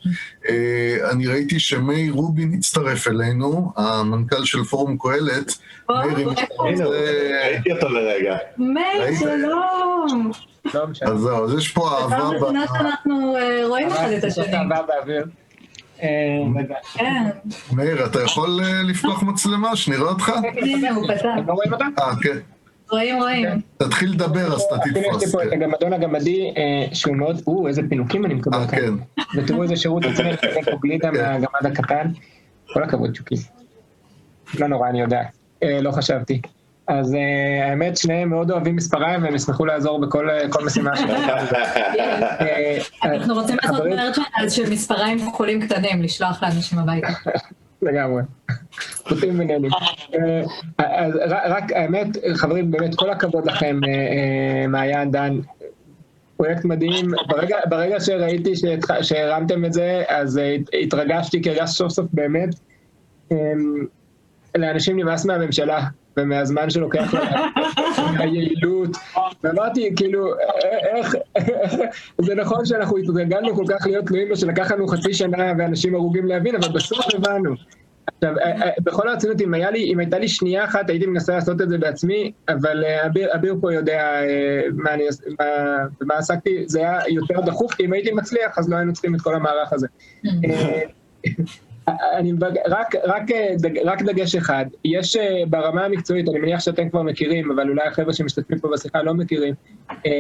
[0.49, 5.57] אה, אני ראיתי שמאיר רובין הצטרף אלינו, המנכ"ל של פורום קהלת.
[5.89, 6.85] מאיר, אם אתה רוצה...
[6.85, 8.37] ראיתי אותו לרגע.
[8.57, 10.31] מאיר, שלום.
[11.01, 12.29] אז זהו, אז יש פה אהבה...
[12.77, 13.35] שאנחנו
[13.67, 14.57] רואים אחד את השני.
[16.01, 16.07] אה,
[16.93, 17.23] כן.
[17.71, 20.31] מאיר, אתה יכול אה, לפתוח מצלמה, שנראה אותך?
[21.07, 21.25] פתח.
[21.47, 21.85] לא רואים אותה?
[21.99, 22.37] אה, כן.
[22.91, 23.61] רואים, רואים.
[23.77, 25.23] תתחיל לדבר, אז אתה תתפוס.
[25.23, 25.61] יש לי פה את כן.
[25.61, 28.97] הגמדון הגמדי, אה, שהוא מאוד, או, איזה פינוקים אני מקבל כאן.
[29.35, 31.21] ותראו איזה שירות עצמי, פה גלידה כן.
[31.21, 32.07] מהגמד הקטן.
[32.73, 33.35] כל הכבוד, שוקי.
[34.59, 35.21] לא נורא, אני יודע.
[35.81, 36.41] לא חשבתי.
[36.87, 37.17] אז uh,
[37.63, 41.29] האמת, שניהם מאוד אוהבים מספריים והם ישמחו לעזור בכל uh, משימה שלהם.
[42.41, 47.07] אה, אנחנו רוצים לעשות מרצ'נדייז של מספריים חולים קטנים, לשלוח לאנשים הביתה.
[47.81, 48.21] לגמרי,
[49.07, 49.67] חוטים בינינו.
[50.77, 53.79] אז רק, האמת, חברים, באמת כל הכבוד לכם,
[54.67, 55.39] מעיין, דן,
[56.37, 57.11] פרויקט מדהים.
[57.27, 58.53] ברגע, ברגע שראיתי
[59.01, 60.39] שהרמתם את זה, אז
[60.83, 62.49] התרגשתי, כי הרגשתי סוף סוף באמת,
[64.55, 65.87] לאנשים נמאס מהממשלה.
[66.17, 67.13] ומהזמן שלוקח
[68.19, 68.97] היעילות,
[69.43, 70.33] ואמרתי כאילו
[70.95, 71.15] איך,
[72.21, 76.25] זה נכון שאנחנו התרגלנו כל כך להיות תלויים בו שלקח לנו חצי שנה ואנשים הרוגים
[76.25, 77.55] להבין, אבל בסוף הבנו.
[78.17, 81.61] עכשיו, אה, אה, בכל הרצינות, אם, לי, אם הייתה לי שנייה אחת, הייתי מנסה לעשות
[81.61, 84.19] את זה בעצמי, אבל אה, אביר, אביר פה יודע
[84.73, 85.03] מה, אני,
[85.39, 85.45] מה,
[86.01, 89.21] מה עסקתי, זה היה יותר דחוף, כי אם הייתי מצליח, אז לא היינו צריכים את
[89.21, 89.87] כל המערך הזה.
[91.87, 92.33] אני
[92.67, 93.23] רק, רק,
[93.85, 98.13] רק דגש אחד, יש אה, ברמה המקצועית, אני מניח שאתם כבר מכירים, אבל אולי החבר'ה
[98.13, 99.53] שמשתתפים פה בשיחה לא מכירים,
[100.05, 100.19] אה,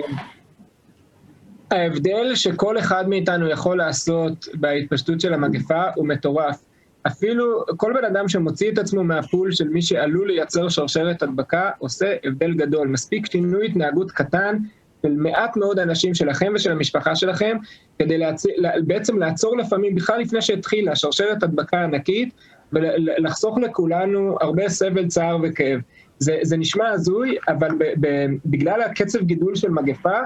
[1.71, 6.63] ההבדל שכל אחד מאיתנו יכול לעשות בהתפשטות של המגפה הוא מטורף.
[7.07, 12.15] אפילו כל בן אדם שמוציא את עצמו מהפול של מי שעלול לייצר שרשרת הדבקה, עושה
[12.23, 12.87] הבדל גדול.
[12.87, 14.57] מספיק שינוי התנהגות קטן
[15.05, 17.57] של מעט מאוד אנשים שלכם ושל המשפחה שלכם,
[17.99, 18.45] כדי להצ...
[18.87, 22.33] בעצם לעצור לפעמים, בכלל לפני שהתחילה שרשרת הדבקה ענקית,
[22.73, 25.79] ולחסוך לכולנו הרבה סבל, צער וכאב.
[26.19, 30.19] זה, זה נשמע הזוי, אבל ב, ב, בגלל הקצב גידול של מגפה,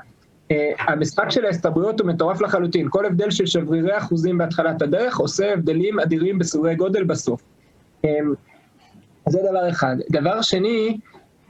[0.49, 0.51] Uh,
[0.91, 2.87] המשחק של ההסתברויות הוא מטורף לחלוטין.
[2.89, 7.41] כל הבדל של שברירי אחוזים בהתחלת הדרך עושה הבדלים אדירים בסוגי גודל בסוף.
[8.05, 8.09] Um,
[9.27, 9.95] זה דבר אחד.
[10.11, 10.97] דבר שני,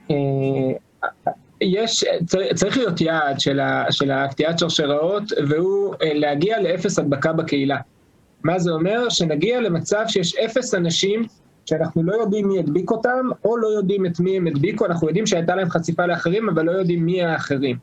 [0.08, 0.14] uh,
[1.62, 2.06] יש,
[2.56, 7.78] צריך להיות יעד של, ה, של הקטיעת שרשראות, והוא uh, להגיע לאפס הדבקה בקהילה.
[8.44, 9.10] מה זה אומר?
[9.10, 11.26] שנגיע למצב שיש אפס אנשים
[11.66, 15.26] שאנחנו לא יודעים מי הדביק אותם, או לא יודעים את מי הם הדביקו, אנחנו יודעים
[15.26, 17.78] שהייתה להם חשיפה לאחרים, אבל לא יודעים מי האחרים.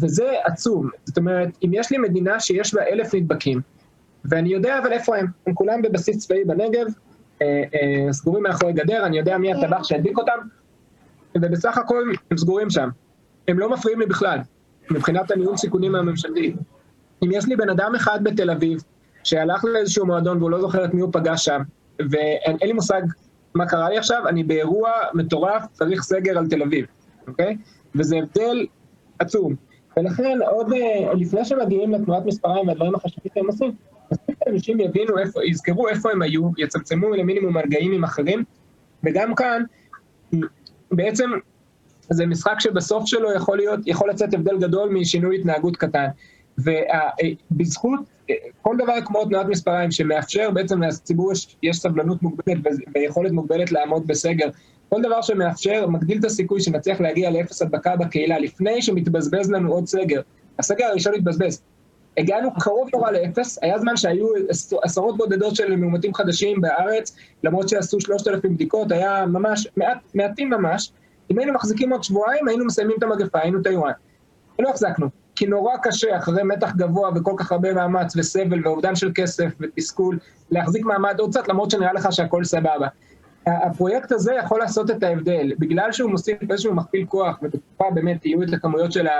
[0.00, 0.90] וזה עצום.
[1.04, 3.60] זאת אומרת, אם יש לי מדינה שיש בה אלף נדבקים,
[4.24, 6.86] ואני יודע אבל איפה הם, הם כולם בבסיס צבאי בנגב,
[7.42, 10.38] אה, אה, סגורים מאחורי גדר, אני יודע מי הטבח שהדביק אותם,
[11.34, 12.88] ובסך הכל הם סגורים שם.
[13.48, 14.38] הם לא מפריעים לי בכלל,
[14.90, 16.54] מבחינת הניהול סיכונים הממשלתי.
[17.24, 18.82] אם יש לי בן אדם אחד בתל אביב,
[19.24, 21.60] שהלך לאיזשהו מועדון והוא לא זוכר את מי הוא פגש שם,
[21.98, 23.02] ואין לי מושג
[23.54, 26.86] מה קרה לי עכשיו, אני באירוע מטורף, צריך סגר על תל אביב,
[27.28, 27.56] אוקיי?
[27.94, 28.66] וזה הבדל
[29.18, 29.54] עצום.
[29.96, 33.72] ולכן עוד אה, לפני שמגיעים לתנועת מספריים והדברים החשובים שהם עושים,
[34.12, 38.44] מספיק אנשים יבינו איפה, יזכרו איפה הם היו, יצמצמו למינימום מגעים עם אחרים,
[39.04, 39.62] וגם כאן,
[40.92, 41.30] בעצם
[42.10, 46.06] זה משחק שבסוף שלו יכול להיות, יכול לצאת הבדל גדול משינוי התנהגות קטן.
[46.58, 48.00] ובזכות
[48.62, 52.58] כל דבר כמו תנועת מספריים שמאפשר בעצם לציבור יש, יש סבלנות מוגבלת
[52.94, 54.48] ויכולת מוגבלת לעמוד בסגר,
[54.88, 59.86] כל דבר שמאפשר מגדיל את הסיכוי שנצליח להגיע לאפס הדבקה בקהילה לפני שמתבזבז לנו עוד
[59.86, 60.20] סגר.
[60.58, 61.62] הסגר הראשון התבזבז.
[62.16, 64.26] הגענו קרוב נורא לאפס, היה זמן שהיו
[64.82, 70.50] עשרות בודדות של מאומתים חדשים בארץ, למרות שעשו שלושת אלפים בדיקות, היה ממש, מעט, מעטים
[70.50, 70.92] ממש.
[71.30, 73.92] אם היינו מחזיקים עוד שבועיים, היינו מסיימים את המגפה, היינו טיואן.
[74.58, 75.08] ולא החזקנו.
[75.36, 80.18] כי נורא קשה אחרי מתח גבוה וכל כך הרבה מאמץ וסבל ואובדן של כסף ותסכול
[80.50, 82.88] להחזיק מעמד עוד קצת למרות שנראה לך שהכל סבבה.
[83.46, 88.42] הפרויקט הזה יכול לעשות את ההבדל, בגלל שהוא מוסיף איזשהו מכפיל כוח ובתקופה באמת יהיו
[88.42, 89.12] את הכמויות של ה...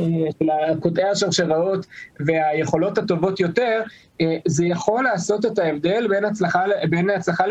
[0.00, 1.86] אה, אה, של קוטעי השרשראות
[2.20, 3.82] והיכולות הטובות יותר,
[4.20, 7.44] אה, זה יכול לעשות את ההבדל בין הצלחה, בין הצלחה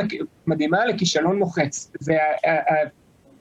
[0.47, 1.91] מדהימה לכישלון מוחץ.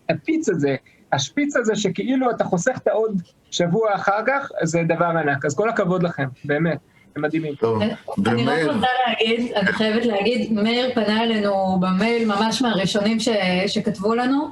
[0.08, 0.76] והפיץ הזה,
[1.12, 5.44] השפיץ הזה שכאילו אתה חוסך את העוד שבוע אחר כך, זה דבר ענק.
[5.44, 6.78] אז כל הכבוד לכם, באמת.
[7.16, 7.54] מדהימים.
[7.54, 7.82] טוב,
[8.26, 13.28] אני רק רוצה להגיד, אני חייבת להגיד, מאיר פנה אלינו במייל ממש מהראשונים ש,
[13.66, 14.50] שכתבו לנו, אה,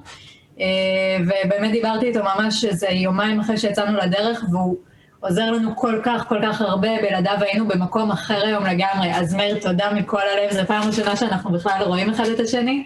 [1.20, 4.76] ובאמת דיברתי איתו ממש איזה יומיים אחרי שיצאנו לדרך, והוא
[5.20, 9.14] עוזר לנו כל כך כל כך הרבה, בלעדיו היינו במקום אחר היום לגמרי.
[9.14, 12.84] אז מאיר, תודה מכל הלב, זו פעם ראשונה שאנחנו בכלל רואים אחד את השני,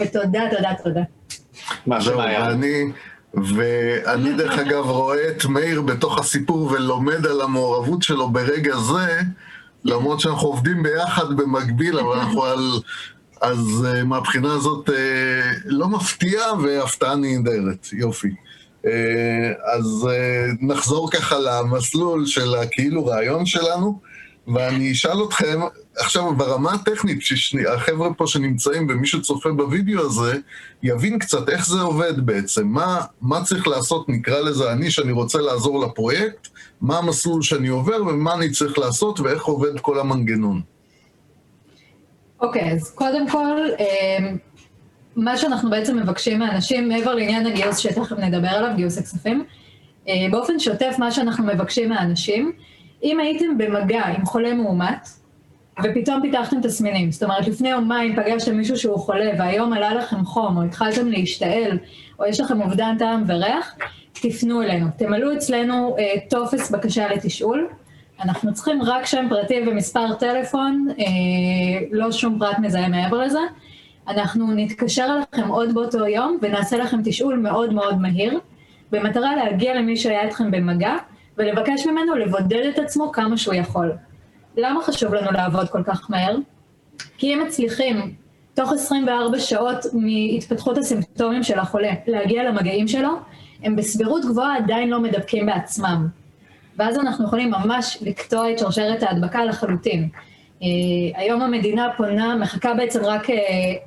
[0.00, 1.00] ותודה, תודה, תודה.
[1.86, 2.48] מה שמעיה.
[3.34, 9.20] ואני דרך אגב רואה את מאיר בתוך הסיפור ולומד על המעורבות שלו ברגע זה,
[9.84, 12.80] למרות שאנחנו עובדים ביחד במקביל, אבל אנחנו על...
[13.46, 14.92] אז uh, מהבחינה הזאת uh,
[15.64, 18.28] לא מפתיע והפתעה נהדרת, יופי.
[18.82, 18.88] Uh,
[19.76, 24.00] אז uh, נחזור ככה למסלול של הכאילו רעיון שלנו,
[24.54, 25.60] ואני אשאל אתכם,
[25.96, 30.38] עכשיו, ברמה הטכנית, שהחבר'ה פה שנמצאים ומי שצופה בווידאו הזה,
[30.82, 35.38] יבין קצת איך זה עובד בעצם, מה, מה צריך לעשות, נקרא לזה אני, שאני רוצה
[35.38, 36.48] לעזור לפרויקט,
[36.80, 40.75] מה המסלול שאני עובר ומה אני צריך לעשות ואיך עובד כל המנגנון.
[42.40, 44.36] אוקיי, אז קודם כל, אמ,
[45.16, 49.44] מה שאנחנו בעצם מבקשים מאנשים, מעבר לעניין הגיוס שתכף נדבר עליו, גיוס הכספים,
[50.08, 52.52] אה, באופן שוטף מה שאנחנו מבקשים מהאנשים,
[53.02, 55.08] אם הייתם במגע עם חולה מאומת,
[55.84, 57.12] ופתאום פיתחתם תסמינים.
[57.12, 61.78] זאת אומרת, לפני יומיים פגשתם מישהו שהוא חולה, והיום עלה לכם חום, או התחלתם להשתעל,
[62.18, 63.74] או יש לכם אובדן טעם וריח,
[64.12, 64.86] תפנו אלינו.
[64.98, 67.68] תמלאו אצלנו אה, טופס בקשה לתשאול.
[68.20, 71.04] אנחנו צריכים רק שם פרטי ומספר טלפון, אה,
[71.90, 73.38] לא שום פרט מזהה מעבר לזה.
[74.08, 78.40] אנחנו נתקשר אליכם עוד באותו יום ונעשה לכם תשאול מאוד מאוד מהיר,
[78.92, 80.94] במטרה להגיע למי שהיה איתכם במגע,
[81.38, 83.92] ולבקש ממנו לבודד את עצמו כמה שהוא יכול.
[84.56, 86.36] למה חשוב לנו לעבוד כל כך מהר?
[87.18, 88.14] כי אם מצליחים
[88.54, 93.10] תוך 24 שעות מהתפתחות הסימפטומים של החולה להגיע למגעים שלו,
[93.62, 96.06] הם בסבירות גבוהה עדיין לא מדבקים בעצמם.
[96.78, 100.08] ואז אנחנו יכולים ממש לקטוע את שרשרת ההדבקה לחלוטין.
[100.60, 100.64] Uh,
[101.14, 103.32] היום המדינה פונה, מחכה בעצם רק uh,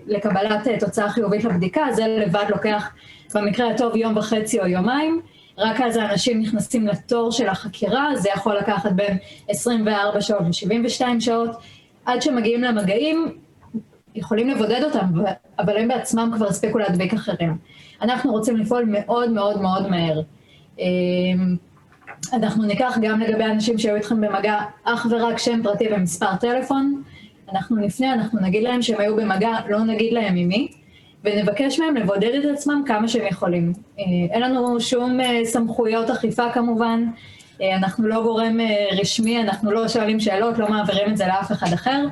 [0.08, 2.90] לקבלת uh, תוצאה חיובית לבדיקה, זה לבד לוקח
[3.36, 5.22] במקרה הטוב יום וחצי או יומיים.
[5.58, 11.50] רק אז האנשים נכנסים לתור של החקירה, זה יכול לקחת בין 24 שעות ל-72 שעות.
[12.06, 13.38] עד שמגיעים למגעים,
[14.16, 15.06] יכולים לבודד אותם,
[15.60, 17.58] אבל הם בעצמם כבר הספיקו להדביק אחרים.
[18.02, 20.22] אנחנו רוצים לפעול מאוד מאוד מאוד מהר.
[22.34, 27.04] אנחנו ניקח גם לגבי אנשים שהיו איתכם במגע אך ורק שם פרטי ומספר טלפון.
[27.52, 30.68] אנחנו נפנה, אנחנו נגיד להם שהם היו במגע, לא נגיד להם ממי,
[31.24, 33.74] ונבקש מהם לבודד את עצמם כמה שהם יכולים.
[34.00, 37.04] אה, אין לנו שום אה, סמכויות אכיפה כמובן,
[37.62, 38.58] אה, אנחנו לא גורם
[39.02, 42.06] רשמי, אנחנו לא שואלים שאלות, לא מעבירים את זה לאף אחד אחר,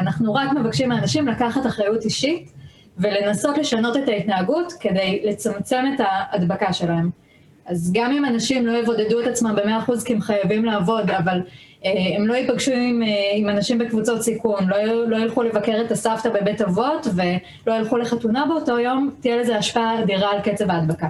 [0.00, 2.52] אנחנו רק מבקשים מאנשים לקחת אחריות אישית
[2.98, 7.21] ולנסות לשנות את ההתנהגות כדי לצמצם את ההדבקה שלהם.
[7.66, 11.40] אז גם אם אנשים לא יבודדו את עצמם במאה אחוז כי הם חייבים לעבוד, אבל
[11.84, 15.92] אה, הם לא ייפגשו עם, אה, עם אנשים בקבוצות סיכון, לא, לא ילכו לבקר את
[15.92, 21.08] הסבתא בבית אבות ולא ילכו לחתונה באותו יום, תהיה לזה השפעה אדירה על קצב ההדבקה.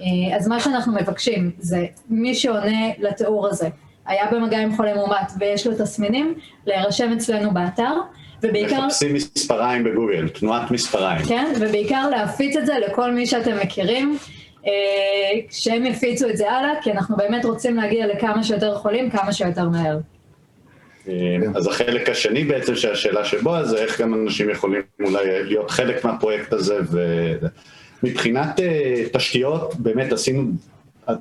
[0.00, 3.68] אה, אז מה שאנחנו מבקשים זה מי שעונה לתיאור הזה,
[4.06, 6.34] היה במגע עם חולה מאומת ויש לו תסמינים,
[6.66, 7.92] להירשם אצלנו באתר.
[8.42, 8.86] ובעיקר...
[8.86, 11.26] מחפשים מספריים בגוגל, תנועת מספריים.
[11.26, 14.18] כן, ובעיקר להפיץ את זה לכל מי שאתם מכירים.
[14.66, 19.32] אה, שהם יפיצו את זה הלאה, כי אנחנו באמת רוצים להגיע לכמה שיותר חולים, כמה
[19.32, 19.98] שיותר מהר.
[21.08, 25.44] אה, אז החלק השני בעצם של השאלה של בועז זה איך גם אנשים יכולים אולי
[25.44, 26.78] להיות חלק מהפרויקט הזה
[28.02, 30.50] ומבחינת אה, תשתיות באמת עשינו,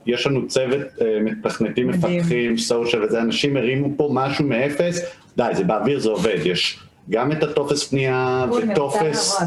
[0.05, 0.87] יש לנו צוות
[1.21, 5.01] מתכנתים, מפתחים, סושיאל וזה, אנשים הרימו פה משהו מאפס,
[5.37, 6.79] די זה באוויר זה עובד, יש
[7.09, 9.41] גם את הטופס פנייה וטופס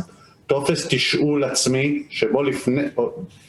[0.46, 2.82] טופס תשאול עצמי, שבו לפני,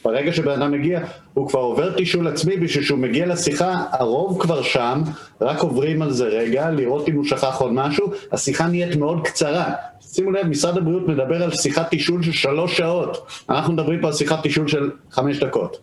[0.04, 1.00] ברגע שבן אדם מגיע,
[1.34, 5.02] הוא כבר עובר תשאול עצמי בשביל שהוא מגיע לשיחה, הרוב כבר שם,
[5.40, 9.72] רק עוברים על זה רגע, לראות אם הוא שכח עוד משהו, השיחה נהיית מאוד קצרה.
[10.00, 14.12] שימו לב, משרד הבריאות מדבר על שיחת תשאול של שלוש שעות, אנחנו מדברים פה על
[14.12, 15.78] שיחת תשאול של חמש דקות.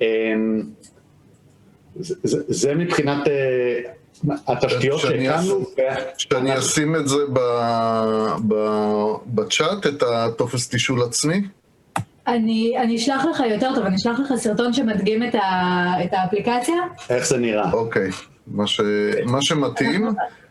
[0.00, 0.62] אמ,
[1.96, 3.80] זה, זה, מבחינת אה,
[4.46, 5.64] התשתיות שהקמנו...
[6.18, 7.16] שאני אשים את זה
[9.26, 11.42] בצ'אט, את הטופס תישול עצמי?
[12.26, 16.74] אני, אני אשלח לך יותר טוב, אני אשלח לך סרטון שמדגים את, ה, את האפליקציה.
[17.10, 17.72] איך זה נראה?
[17.72, 18.10] אוקיי,
[18.46, 18.80] מה, ש,
[19.26, 20.08] מה שמתאים.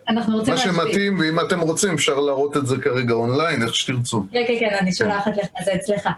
[0.09, 0.71] אנחנו רוצים להשפיע.
[0.71, 4.23] מה שמתאים, ואם אתם רוצים אפשר להראות את זה כרגע אונליין, איך שתרצו.
[4.31, 6.09] כן, כן, כן, אני שולחת לך את זה אצלך.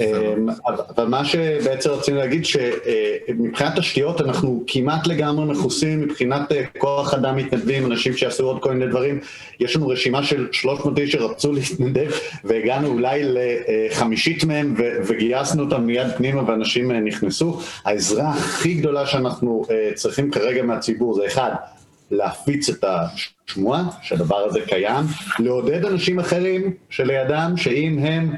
[0.00, 0.48] אמ,
[0.96, 7.36] אבל מה שבעצם רצינו להגיד שמבחינת תשתיות אנחנו כמעט לגמרי מכוסים מבחינת אה, כוח אדם
[7.36, 9.20] מתנדבים, אנשים שיעשו עוד כל מיני דברים,
[9.60, 12.10] יש לנו רשימה של 300 איש שרצו להתנדב
[12.44, 17.60] והגענו אולי לחמישית מהם וגייסנו אותם מיד פנימה ואנשים אה, נכנסו.
[17.84, 21.50] העזרה הכי גדולה שאנחנו אה, צריכים כרגע מהציבור זה אחד,
[22.10, 25.04] להפיץ את השמועה שהדבר הזה קיים,
[25.38, 28.34] לעודד אנשים אחרים שלידם שאם הם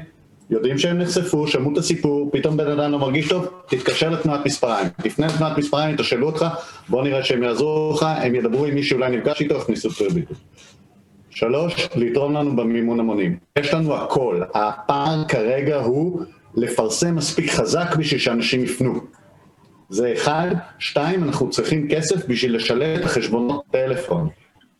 [0.49, 4.87] יודעים שהם נחשפו, שמעו את הסיפור, פתאום בן אדם לא מרגיש טוב, תתקשר לתנועת מספריים.
[5.03, 6.45] תפנה לתנועת מספריים, יתשאלו אותך,
[6.89, 10.37] בוא נראה שהם יעזרו לך, הם ידברו עם מי שאולי נפגש איתו, אותו לבידוד.
[11.29, 13.37] שלוש, לתרום לנו במימון המונים.
[13.59, 16.21] יש לנו הכל, הפער כרגע הוא
[16.55, 18.99] לפרסם מספיק חזק בשביל שאנשים יפנו.
[19.89, 20.47] זה אחד.
[20.79, 24.29] שתיים, אנחנו צריכים כסף בשביל לשלם את החשבונות טלפון.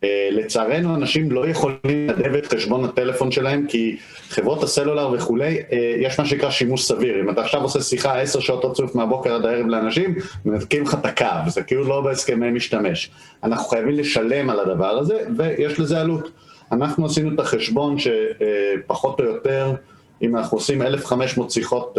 [0.03, 3.97] Uh, לצערנו אנשים לא יכולים לנדב את חשבון הטלפון שלהם כי
[4.29, 7.21] חברות הסלולר וכולי, uh, יש מה שנקרא שימוש סביר.
[7.21, 11.05] אם אתה עכשיו עושה שיחה עשר שעות רצוף מהבוקר עד הערב לאנשים, מנתקים לך את
[11.05, 13.09] הקו, זה כאילו לא בהסכמי משתמש.
[13.43, 16.29] אנחנו חייבים לשלם על הדבר הזה ויש לזה עלות.
[16.71, 19.73] אנחנו עשינו את החשבון שפחות uh, או יותר,
[20.21, 21.97] אם אנחנו עושים 1,500 שיחות,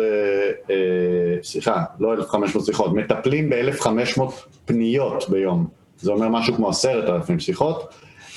[1.42, 4.20] סליחה, לא 1,500 שיחות, מטפלים ב-1,500
[4.64, 5.79] פניות ביום.
[6.00, 7.94] זה אומר משהו כמו עשרת אלפים שיחות.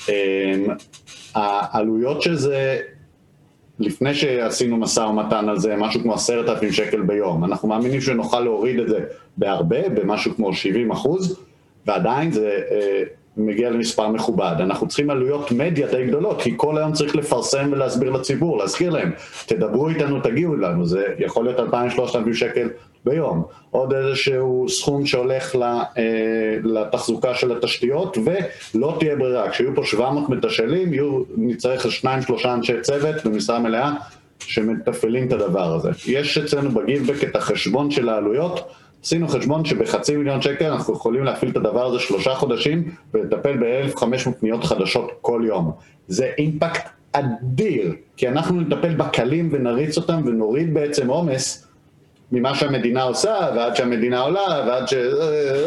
[0.08, 0.66] אמ,
[1.34, 2.78] העלויות של זה,
[3.78, 7.44] לפני שעשינו משא ומתן על זה, משהו כמו עשרת אלפים שקל ביום.
[7.44, 9.00] אנחנו מאמינים שנוכל להוריד את זה
[9.36, 11.40] בהרבה, במשהו כמו 70 אחוז,
[11.86, 13.02] ועדיין זה אה,
[13.36, 14.54] מגיע למספר מכובד.
[14.58, 19.12] אנחנו צריכים עלויות מדיה די גדולות, כי כל היום צריך לפרסם ולהסביר לציבור, להזכיר להם,
[19.46, 22.68] תדברו איתנו, תגיעו אלינו, זה יכול להיות 2,000-3,000 שקל
[23.04, 23.44] ביום.
[23.70, 25.82] עוד איזשהו סכום שהולך אה,
[26.62, 29.50] לתחזוקה של התשתיות, ולא תהיה ברירה.
[29.50, 30.92] כשיהיו פה 700 מתשאלים,
[31.36, 33.92] נצטרך שניים שלושה אנשי צוות במשרה מלאה
[34.40, 35.90] שמתפעלים את הדבר הזה.
[36.06, 38.70] יש אצלנו בגיבבק את החשבון של העלויות,
[39.04, 44.32] עשינו חשבון שבחצי מיליון שקל אנחנו יכולים להפעיל את הדבר הזה שלושה חודשים ולטפל ב-1,500
[44.40, 45.72] פניות חדשות כל יום.
[46.08, 51.66] זה אימפקט אדיר, כי אנחנו נטפל בקלים ונריץ אותם ונוריד בעצם עומס
[52.32, 54.94] ממה שהמדינה עושה, ועד שהמדינה עולה, ועד ש...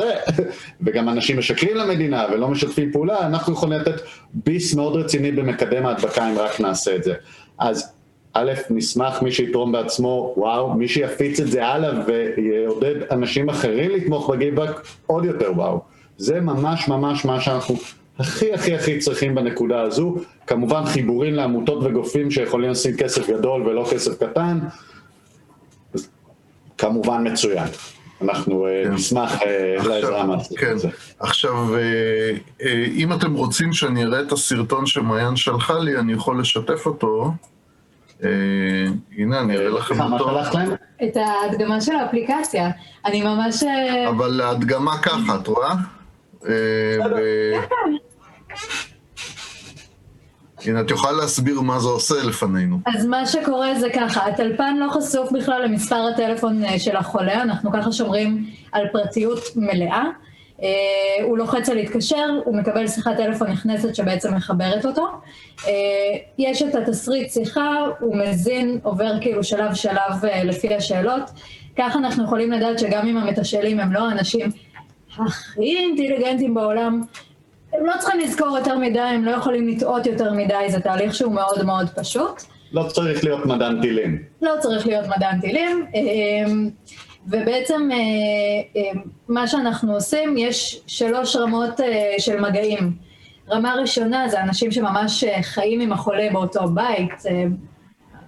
[0.83, 4.01] וגם אנשים משקרים למדינה ולא משתפים פעולה, אנחנו יכולים לתת
[4.33, 7.13] ביס מאוד רציני במקדם ההדבקה אם רק נעשה את זה.
[7.59, 7.93] אז
[8.33, 14.29] א', נשמח מי שיתרום בעצמו, וואו, מי שיפיץ את זה הלאה ויעודד אנשים אחרים לתמוך
[14.29, 15.81] בגיבק, עוד יותר וואו.
[16.17, 17.75] זה ממש ממש מה שאנחנו
[18.19, 20.15] הכי הכי הכי צריכים בנקודה הזו.
[20.47, 24.59] כמובן חיבורים לעמותות וגופים שיכולים לשים כסף גדול ולא כסף קטן,
[26.77, 27.67] כמובן מצוין.
[28.21, 28.93] אנחנו אה, כן.
[28.93, 30.71] נשמח אה, לעזרה מהסרט כן.
[30.71, 30.89] הזה.
[31.19, 36.85] עכשיו, אה, אם אתם רוצים שאני אראה את הסרטון שמעיין שלחה לי, אני יכול לשתף
[36.85, 37.31] אותו.
[39.17, 40.27] הנה, אני אראה לכם אותו.
[40.27, 40.71] מה שלחת להם?
[41.03, 42.69] את ההדגמה של האפליקציה.
[43.05, 43.63] אני ממש...
[44.09, 45.73] אבל ההדגמה ככה, את רואה?
[50.67, 52.79] הנה, את יכולה להסביר מה זה עושה לפנינו.
[52.85, 57.71] אז מה שקורה זה ככה, הטלפן לא חשוף בכלל למספר הטלפון אה, של החולה, אנחנו
[57.71, 60.03] ככה שומרים על פרטיות מלאה.
[60.63, 60.67] אה,
[61.23, 65.07] הוא לוחץ על להתקשר, הוא מקבל שיחת טלפון נכנסת שבעצם מחברת אותו.
[65.67, 65.71] אה,
[66.37, 71.23] יש את התסריט שיחה, הוא מזין, עובר כאילו שלב שלב לפי השאלות.
[71.77, 74.49] ככה אנחנו יכולים לדעת שגם אם המתשאלים הם לא האנשים
[75.19, 77.01] הכי אינטליגנטים בעולם,
[77.77, 81.33] הם לא צריכים לזכור יותר מדי, הם לא יכולים לטעות יותר מדי, זה תהליך שהוא
[81.33, 82.41] מאוד מאוד פשוט.
[82.71, 84.23] לא צריך להיות מדען טילים.
[84.41, 86.69] לא צריך להיות מדען טילים, אמ,
[87.27, 87.97] ובעצם אה,
[88.75, 92.95] אמ, מה שאנחנו עושים, יש שלוש רמות אה, של מגעים.
[93.51, 97.23] רמה ראשונה זה אנשים שממש אה, חיים עם החולה באותו בית,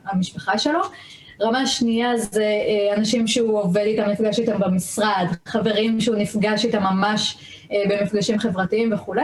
[0.05, 0.79] המשפחה שלו.
[1.41, 2.45] רמה שנייה זה
[2.97, 7.37] אנשים שהוא עובד איתם, נפגש איתם במשרד, חברים שהוא נפגש איתם ממש
[7.71, 9.21] אה, במפגשים חברתיים וכולי.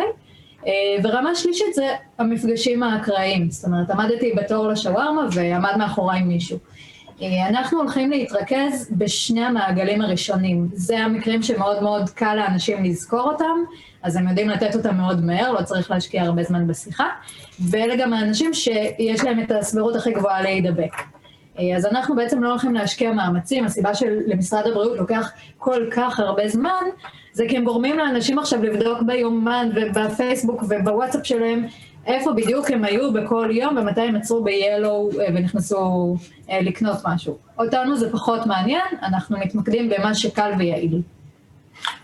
[0.68, 0.72] אה,
[1.04, 1.88] ורמה שלישית זה
[2.20, 6.58] המפגשים האקראיים, זאת אומרת, עמדתי בתור לשווארמה ועמד מאחוריי מישהו.
[7.22, 10.68] אה, אנחנו הולכים להתרכז בשני המעגלים הראשונים.
[10.74, 13.64] זה המקרים שמאוד מאוד קל לאנשים לזכור אותם,
[14.04, 17.08] אז הם יודעים לתת אותם מאוד מהר, לא צריך להשקיע הרבה זמן בשיחה,
[17.70, 20.92] ואלה גם האנשים שיש להם את הסבירות הכי גבוהה להידבק.
[21.76, 26.84] אז אנחנו בעצם לא הולכים להשקיע מאמצים, הסיבה שלמשרד הבריאות לוקח כל כך הרבה זמן,
[27.34, 31.66] זה כי הם גורמים לאנשים עכשיו לבדוק ביומן ובפייסבוק ובוואטסאפ שלהם
[32.06, 36.16] איפה בדיוק הם היו בכל יום ומתי הם עצרו ב-Yellow אה, ונכנסו
[36.50, 37.38] אה, לקנות משהו.
[37.60, 41.02] אותנו זה פחות מעניין, אנחנו מתמקדים במה שקל ויעיל.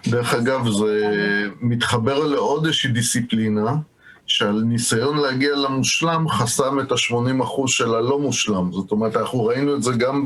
[0.07, 1.09] דרך אגב, זה
[1.61, 3.75] מתחבר לעוד איזושהי דיסציפלינה,
[4.31, 8.71] שעל ניסיון להגיע למושלם חסם את ה-80% של הלא מושלם.
[8.71, 10.25] זאת אומרת, אנחנו ראינו את זה גם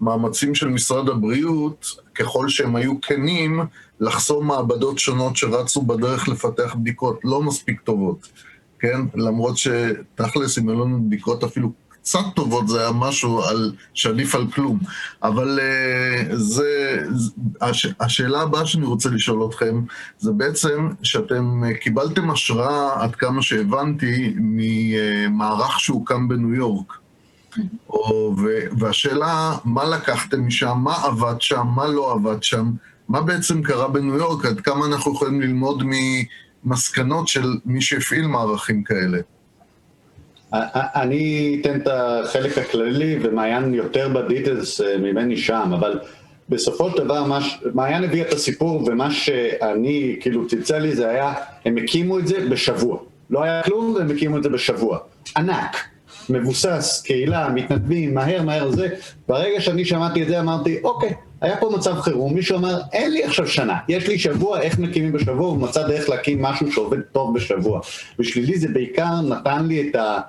[0.00, 3.60] במאמצים של משרד הבריאות, ככל שהם היו כנים,
[4.00, 8.28] לחסום מעבדות שונות שרצו בדרך לפתח בדיקות לא מספיק טובות,
[8.78, 9.00] כן?
[9.14, 11.72] למרות שתכלס, אם היו לנו בדיקות אפילו
[12.06, 14.78] קצת טובות, זה היה משהו על, שעדיף על כלום.
[15.22, 16.98] אבל uh, זה,
[17.60, 19.84] הש, השאלה הבאה שאני רוצה לשאול אתכם,
[20.18, 26.92] זה בעצם שאתם uh, קיבלתם השראה, עד כמה שהבנתי, ממערך שהוקם בניו יורק.
[27.90, 28.36] או,
[28.78, 32.72] והשאלה, מה לקחתם משם, מה עבד שם, מה לא עבד שם,
[33.08, 35.82] מה בעצם קרה בניו יורק, עד כמה אנחנו יכולים ללמוד
[36.64, 39.18] ממסקנות של מי שהפעיל מערכים כאלה.
[40.74, 45.98] אני אתן את החלק הכללי, ומעיין יותר בדיטלס אה, ממני שם, אבל
[46.48, 47.24] בסופו של דבר,
[47.74, 51.34] מעיין הביא את הסיפור, ומה שאני, כאילו, צלצל לי זה היה,
[51.64, 52.98] הם הקימו את זה בשבוע.
[53.30, 54.98] לא היה כלום, והם הקימו את זה בשבוע.
[55.36, 55.76] ענק.
[56.28, 58.88] מבוסס, קהילה, מתנדבים, מהר מהר זה.
[59.28, 63.24] ברגע שאני שמעתי את זה אמרתי, אוקיי, היה פה מצב חירום, מישהו אמר, אין לי
[63.24, 67.34] עכשיו שנה, יש לי שבוע, איך מקימים בשבוע, הוא מצא דרך להקים משהו שעובד טוב
[67.34, 67.80] בשבוע.
[68.18, 70.20] בשבילי זה בעיקר נתן לי את ה...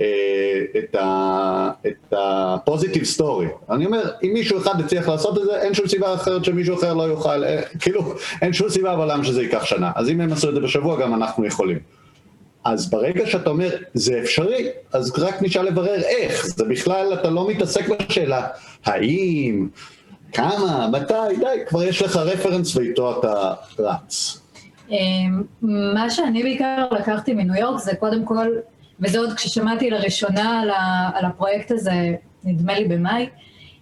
[0.00, 1.70] אה, את ה...
[1.86, 3.72] את ה-positive story.
[3.74, 6.94] אני אומר, אם מישהו אחד הצליח לעשות את זה, אין שום סיבה אחרת שמישהו אחר
[6.94, 9.92] לא יוכל, אה, כאילו, אין שום סיבה בעולם שזה ייקח שנה.
[9.94, 11.78] אז אם הם עשו את זה בשבוע, גם אנחנו יכולים.
[12.64, 16.46] אז ברגע שאתה אומר, זה אפשרי, אז רק נשאר לברר איך.
[16.46, 18.46] זה בכלל, אתה לא מתעסק בשאלה,
[18.84, 19.68] האם,
[20.32, 24.38] כמה, מתי, די, כבר יש לך רפרנס ואיתו אתה רץ.
[24.90, 25.42] אמ,
[25.94, 28.46] מה שאני בעיקר לקחתי מניו יורק זה קודם כל,
[29.02, 33.28] וזה עוד כששמעתי לראשונה על, ה, על הפרויקט הזה, נדמה לי במאי,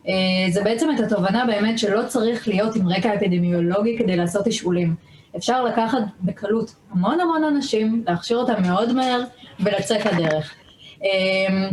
[0.09, 0.13] אה,
[0.51, 4.95] זה בעצם את התובנה באמת שלא צריך להיות עם רקע אפידמיולוגי כדי לעשות תשאולים.
[5.37, 9.23] אפשר לקחת בקלות המון המון אנשים, להכשיר אותם מאוד מהר
[9.61, 10.55] ולצאת לדרך.
[11.03, 11.71] אמ,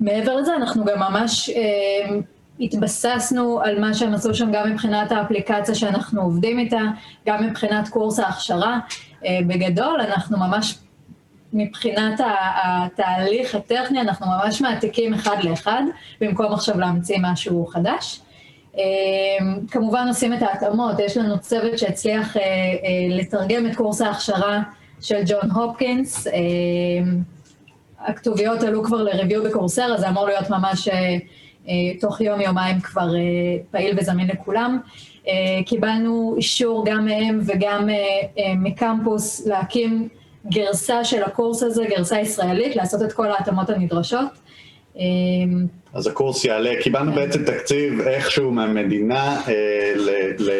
[0.00, 2.20] מעבר לזה, אנחנו גם ממש אמ,
[2.60, 6.80] התבססנו על מה שהם עשו שם גם מבחינת האפליקציה שאנחנו עובדים איתה,
[7.26, 8.78] גם מבחינת קורס ההכשרה.
[9.26, 10.78] אה, בגדול, אנחנו ממש,
[11.52, 12.20] מבחינת
[12.64, 15.82] התהליך הטכני, אנחנו ממש מעתיקים אחד לאחד,
[16.20, 18.20] במקום עכשיו להמציא משהו חדש.
[18.76, 22.46] אמ, כמובן עושים את ההתאמות, יש לנו צוות שהצליח אה, אה,
[23.10, 24.62] לתרגם את קורס ההכשרה
[25.00, 26.26] של ג'ון הופקינס.
[26.26, 27.22] אמ,
[28.00, 31.16] הכתוביות עלו כבר לריוויו בקורסר, זה אמור להיות ממש אה,
[32.00, 33.08] תוך יום-יומיים כבר
[33.70, 34.78] פעיל וזמין לכולם.
[35.66, 37.88] קיבלנו אישור גם מהם וגם
[38.56, 40.08] מקמפוס להקים
[40.50, 44.28] גרסה של הקורס הזה, גרסה ישראלית, לעשות את כל ההתאמות הנדרשות.
[45.94, 47.16] אז הקורס יעלה, קיבלנו כן.
[47.16, 50.50] בעצם תקציב איכשהו מהמדינה אה, ל, ל,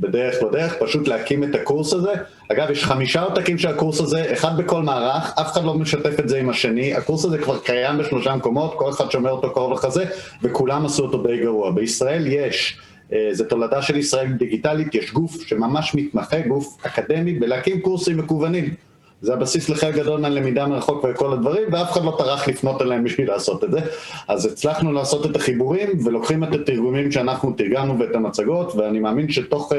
[0.00, 2.12] בדרך לא דרך, פשוט להקים את הקורס הזה.
[2.52, 6.28] אגב, יש חמישה עותקים של הקורס הזה, אחד בכל מערך, אף אחד לא משתף את
[6.28, 10.04] זה עם השני, הקורס הזה כבר קיים בשלושה מקומות, כל אחד שומר אותו קרוב לחזה,
[10.42, 11.70] וכולם עשו אותו די גרוע.
[11.70, 12.78] בישראל יש,
[13.10, 18.74] זה תולדה של ישראל דיגיטלית, יש גוף שממש מתמחה, גוף אקדמי, בלהקים קורסים מקוונים.
[19.20, 23.28] זה הבסיס לחלק גדול מהלמידה מרחוק וכל הדברים, ואף אחד לא טרח לפנות אליהם בשביל
[23.28, 23.80] לעשות את זה.
[24.28, 29.72] אז הצלחנו לעשות את החיבורים, ולוקחים את התרגומים שאנחנו תרגמנו ואת המצגות, ואני מאמין שתוך
[29.72, 29.76] uh,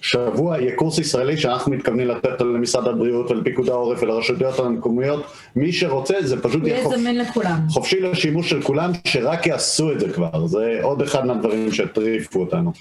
[0.00, 5.24] שבוע יהיה קורס ישראלי שאנחנו מתכוונים לתת למשרד הבריאות ולפיקוד העורף ולרשויות המקומיות.
[5.56, 6.94] מי שרוצה, זה פשוט יהיה חופ...
[7.14, 7.58] לכולם.
[7.68, 10.46] חופשי לשימוש של כולם, שרק יעשו את זה כבר.
[10.46, 12.72] זה עוד אחד מהדברים שהטריפו אותנו.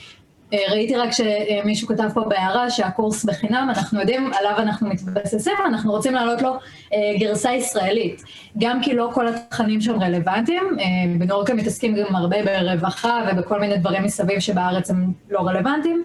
[0.54, 5.92] אה, ראיתי רק שמישהו כתב פה בהערה שהקורס בחינם, אנחנו יודעים עליו אנחנו מתבססים, אנחנו
[5.92, 6.54] רוצים להעלות לו
[6.94, 8.24] אה, גרסה ישראלית.
[8.58, 10.86] גם כי לא כל התכנים שם רלוונטיים, אה,
[11.20, 16.04] בנורקה מתעסקים גם הרבה ברווחה ובכל מיני דברים מסביב שבארץ הם לא רלוונטיים,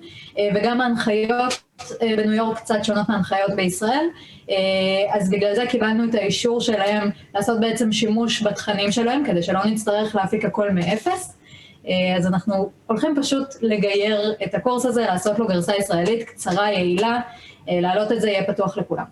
[0.54, 1.62] וגם ההנחיות
[2.00, 4.06] בניו יורק קצת שונות מההנחיות בישראל,
[5.12, 10.16] אז בגלל זה קיבלנו את האישור שלהם לעשות בעצם שימוש בתכנים שלהם, כדי שלא נצטרך
[10.16, 11.37] להפיק הכל מאפס.
[11.88, 17.20] אה, אז אנחנו הולכים פשוט לגייר את הקורס הזה, לעשות לו גרסה ישראלית קצרה, יעילה,
[17.68, 19.04] אה, להעלות את זה יהיה פתוח לכולם.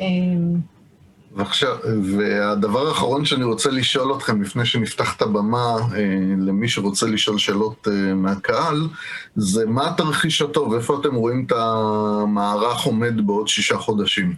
[0.00, 0.06] אה,
[1.36, 5.76] ועכשיו, והדבר האחרון שאני רוצה לשאול אתכם, לפני שנפתח את הבמה
[6.38, 8.88] למי שרוצה לשאול שאלות מהקהל,
[9.36, 14.34] זה מה התרחיש הטוב, איפה אתם רואים את המערך עומד בעוד שישה חודשים?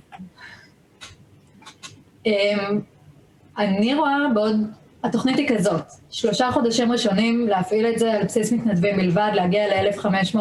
[3.58, 4.56] אני רואה בעוד
[5.04, 10.38] התוכנית היא כזאת, שלושה חודשים ראשונים להפעיל את זה על בסיס מתנדבים בלבד, להגיע ל-1,500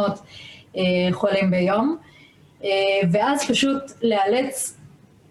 [0.78, 0.82] אה,
[1.12, 1.97] חולים ביום,
[2.64, 2.70] אה,
[3.12, 4.78] ואז פשוט לאלץ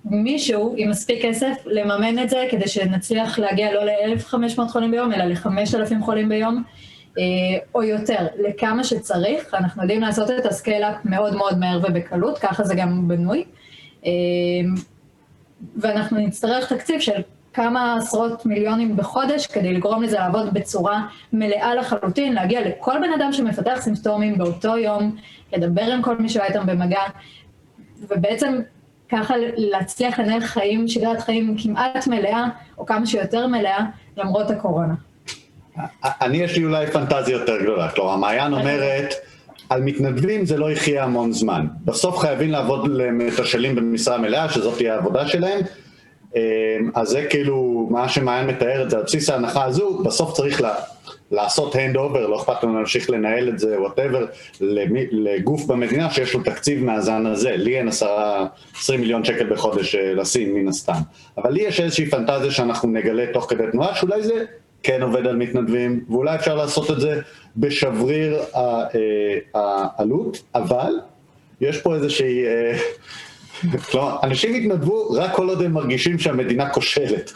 [0.04, 5.24] מישהו עם מספיק כסף לממן את זה כדי שנצליח להגיע לא ל-1,500 חולים ביום, אלא
[5.24, 6.62] ל-5,000 חולים ביום,
[7.18, 7.22] אה,
[7.74, 9.54] או יותר, לכמה שצריך.
[9.54, 13.44] אנחנו יודעים לעשות את ה scale-up מאוד מאוד מהר ובקלות, ככה זה גם בנוי.
[15.76, 17.22] ואנחנו נצטרך תקציב של
[17.54, 23.32] כמה עשרות מיליונים בחודש כדי לגרום לזה לעבוד בצורה מלאה לחלוטין, להגיע לכל בן אדם
[23.32, 25.16] שמפתח סימפטומים באותו יום,
[25.52, 27.00] לדבר עם כל מי שהיה איתם במגע,
[28.08, 28.60] ובעצם
[29.08, 32.44] ככה להצליח לנהל חיים, שגרת חיים כמעט מלאה,
[32.78, 33.84] או כמה שיותר מלאה,
[34.16, 34.94] למרות הקורונה.
[36.04, 39.14] אני יש לי אולי פנטזיה יותר גדולה, כלומר, מעיין אומרת,
[39.68, 41.66] על מתנדבים זה לא יחיה המון זמן.
[41.84, 45.60] בסוף חייבים לעבוד למתשאלים במשרה מלאה, שזאת תהיה העבודה שלהם,
[46.94, 50.74] אז זה כאילו מה שמעיין מתאר את זה, על בסיס ההנחה הזו, בסוף צריך לה,
[51.30, 54.26] לעשות hand over, לא אכפת לנו להמשיך לנהל את זה, וואטאבר,
[55.10, 57.56] לגוף במדינה שיש לו תקציב מהזן הזה.
[57.56, 60.92] לי אין עשרה, עשרים מיליון שקל בחודש אה, לשים מן הסתם.
[61.38, 64.44] אבל לי יש איזושהי פנטזיה שאנחנו נגלה תוך כדי תנועה, שאולי זה
[64.82, 67.20] כן עובד על מתנדבים, ואולי אפשר לעשות את זה
[67.56, 68.84] בשבריר אה,
[69.54, 70.92] העלות, אבל
[71.60, 72.44] יש פה איזושהי...
[73.90, 77.32] כלומר, אנשים יתנדבו רק כל עוד הם מרגישים שהמדינה כושלת.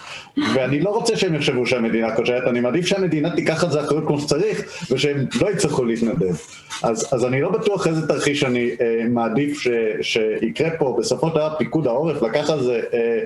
[0.55, 4.21] ואני לא רוצה שהם יחשבו שהמדינה כושלת, אני מעדיף שהמדינה תיקח את זה אחריות כמו
[4.21, 6.35] שצריך, ושהם לא יצטרכו להתנדב.
[6.83, 9.69] אז, אז אני לא בטוח איזה תרחיש אני אה, מעדיף ש,
[10.03, 10.97] שיקרה פה.
[10.99, 13.21] בסופו של דבר פיקוד העורף לקח על זה אה,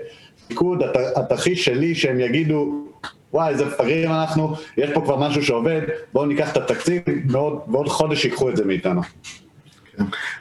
[0.49, 2.84] פיקוד, הת, התרחיש שלי שהם יגידו,
[3.32, 5.80] וואי, איזה מפגרים אנחנו, יש פה כבר משהו שעובד,
[6.12, 7.03] בואו ניקח את התקציב,
[7.68, 9.01] ועוד חודש ייקחו את זה מאיתנו.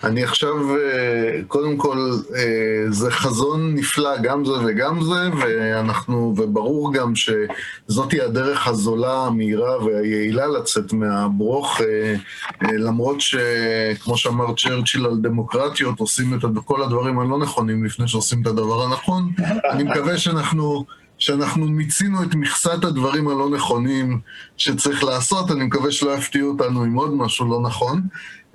[0.04, 6.94] אני עכשיו, אה, קודם כל, אה, זה חזון נפלא, גם זה וגם זה, ואנחנו, וברור
[6.94, 12.16] גם שזאתי הדרך הזולה, המהירה והיעילה לצאת מהברוך, אה,
[12.62, 18.48] למרות שכמו שאמר צ'רצ'יל על דמוקרטיות, עושים את כל הדברים הלא נכונים לפני שעושים את
[18.48, 19.32] הדבר הנכון.
[19.72, 20.86] אני מקווה שאנחנו...
[21.20, 24.20] שאנחנו מיצינו את מכסת הדברים הלא נכונים
[24.58, 28.02] שצריך לעשות, אני מקווה שלא יפתיעו אותנו עם עוד משהו לא נכון.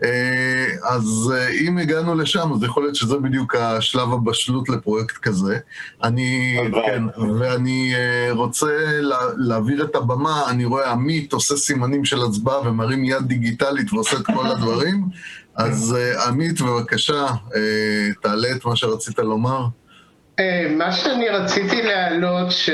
[0.04, 5.58] אה, אז אה, אם הגענו לשם, אז יכול להיות שזה בדיוק השלב הבשלות לפרויקט כזה.
[6.02, 7.02] אני, כן,
[7.38, 8.66] ואני אה, רוצה
[9.36, 14.26] להעביר את הבמה, אני רואה עמית עושה סימנים של הצבעה ומרים יד דיגיטלית ועושה את
[14.26, 15.04] כל הדברים.
[15.56, 15.96] אז
[16.26, 17.26] עמית, בבקשה,
[18.22, 19.66] תעלה את מה שרצית לומר.
[20.78, 22.70] מה שאני רציתי להעלות, ש...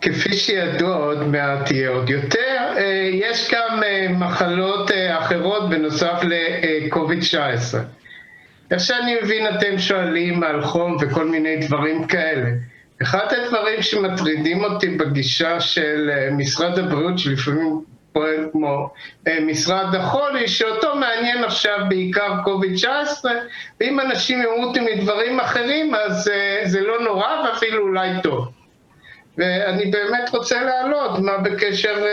[0.00, 6.20] כפי שידוע עוד מעט יהיה עוד יותר, אה, יש גם אה, מחלות אה, אחרות בנוסף
[6.22, 7.76] ל-COVID-19.
[8.70, 12.50] איך שאני מבין אתם שואלים על חום וכל מיני דברים כאלה.
[13.02, 17.80] אחד הדברים שמטרידים אותי בגישה של משרד הבריאות, שלפעמים
[18.12, 18.90] פועל כמו
[19.42, 23.32] משרד החולי, שאותו מעניין עכשיו בעיקר קוביד 19,
[23.80, 26.30] ואם אנשים ימותו מדברים אחרים אז
[26.64, 28.55] זה לא נורא ואפילו אולי טוב.
[29.38, 32.04] ואני באמת רוצה להעלות מה בקשר,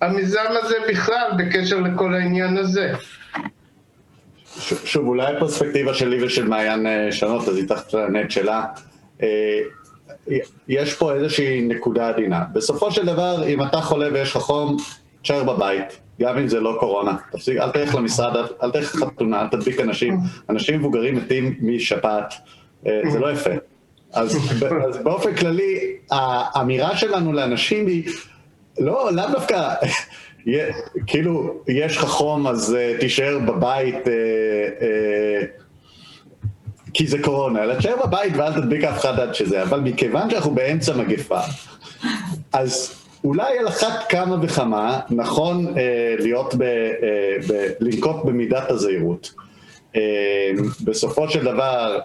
[0.00, 2.92] המיזם הזה בכלל, בקשר לכל העניין הזה.
[4.84, 8.64] שוב, אולי הפרספקטיבה שלי ושל מעיין שונות, אז היא תענה את שלה.
[10.68, 12.44] יש פה איזושהי נקודה עדינה.
[12.52, 14.76] בסופו של דבר, אם אתה חולה ויש לך חום,
[15.22, 17.16] תשאר בבית, גם אם זה לא קורונה.
[17.32, 20.18] תפסיק, אל תלך למשרד, אל תלך לחתונה, אל תדביק אנשים.
[20.50, 22.34] אנשים מבוגרים מתים משפעת,
[22.86, 23.50] אה, זה לא יפה.
[24.14, 24.36] אז,
[24.88, 25.78] אז באופן כללי,
[26.10, 28.12] האמירה שלנו לאנשים היא,
[28.78, 29.74] לא, לאו דווקא,
[31.06, 34.08] כאילו, יש לך חום אז uh, תישאר בבית, uh,
[34.80, 35.64] uh,
[36.94, 40.54] כי זה קורונה, אלא תשאר בבית ואל תדביק אף אחד עד שזה, אבל מכיוון שאנחנו
[40.54, 41.40] באמצע מגפה,
[42.52, 49.32] אז אולי על אחת כמה וכמה נכון אה, להיות, ב, אה, ב, לנקוט במידת הזהירות.
[49.96, 50.50] אה,
[50.84, 51.98] בסופו של דבר,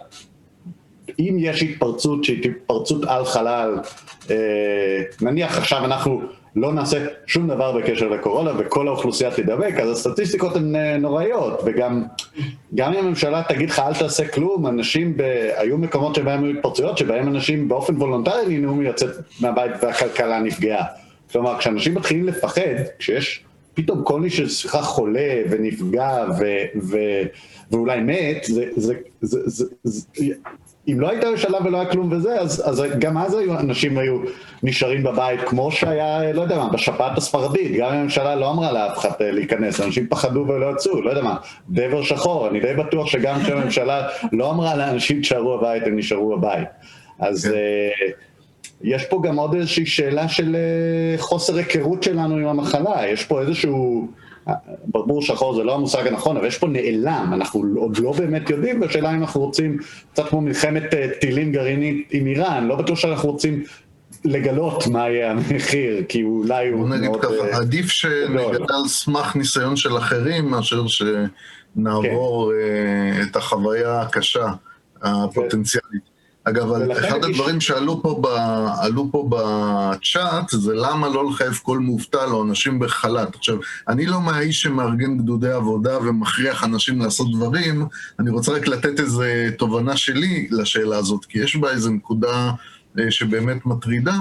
[1.18, 3.78] אם יש התפרצות שהיא התפרצות על חלל,
[4.30, 4.36] אה,
[5.20, 6.22] נניח עכשיו אנחנו
[6.56, 12.02] לא נעשה שום דבר בקשר לקורונה וכל האוכלוסייה תדבק, אז הסטטיסטיקות הן אה, נוראיות, וגם
[12.74, 15.22] גם אם הממשלה תגיד לך אל תעשה כלום, אנשים, ב...
[15.56, 20.84] היו מקומות שבהם היו התפרצויות, שבהם אנשים באופן וולונטרי נהנו מלצאת מהבית והכלכלה נפגעה.
[21.32, 22.62] כלומר, כשאנשים מתחילים לפחד,
[22.98, 23.44] כשיש
[23.74, 26.44] פתאום כל מי שסליחה חולה ונפגע ו...
[26.82, 26.96] ו...
[27.70, 30.34] ואולי מת, זה, זה, זה, זה, זה,
[30.88, 34.18] אם לא הייתה ממשלה ולא היה כלום וזה, אז, אז גם אז היו, אנשים היו
[34.62, 39.10] נשארים בבית, כמו שהיה, לא יודע מה, בשפעת הספרדית, גם הממשלה לא אמרה לאף אחד
[39.20, 41.36] אה, להיכנס, אנשים פחדו ולא יצאו, לא יודע מה,
[41.70, 46.68] דבר שחור, אני די בטוח שגם כשהממשלה לא אמרה לאנשים תשארו בבית, הם נשארו בבית.
[47.18, 47.50] אז
[47.98, 48.29] כן.
[48.82, 53.40] יש פה גם עוד איזושהי שאלה של uh, חוסר היכרות שלנו עם המחלה, יש פה
[53.40, 54.08] איזשהו...
[54.86, 58.80] ברבור שחור זה לא המושג הנכון, אבל יש פה נעלם, אנחנו עוד לא באמת יודעים,
[58.80, 59.78] והשאלה אם אנחנו רוצים,
[60.12, 63.62] קצת כמו מלחמת אה, טילים גרעינית עם איראן, לא בטוח שאנחנו רוצים
[64.24, 67.00] לגלות מה יהיה המחיר, כי אולי הוא מאוד...
[67.00, 73.22] נגיד ככה, עדיף שנגדל על סמך ניסיון של אחרים, מאשר שנעבור כן.
[73.22, 74.46] את החוויה הקשה
[75.02, 76.09] הפוטנציאלית.
[76.44, 78.26] אגב, אחד הדברים שעלו פה, ב,
[78.80, 83.34] עלו פה בצ'אט זה למה לא לחייב כל מובטל או אנשים בחל"ת.
[83.34, 83.56] עכשיו,
[83.88, 87.86] אני לא מהאיש שמארגן גדודי עבודה ומכריח אנשים לעשות דברים,
[88.18, 89.22] אני רוצה רק לתת איזו
[89.58, 92.50] תובנה שלי לשאלה הזאת, כי יש בה איזו נקודה
[92.98, 94.18] אה, שבאמת מטרידה,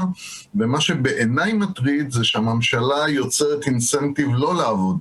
[0.55, 4.97] ומה שבעיניי מטריד זה שהממשלה יוצרת אינסנטיב לא לעבוד.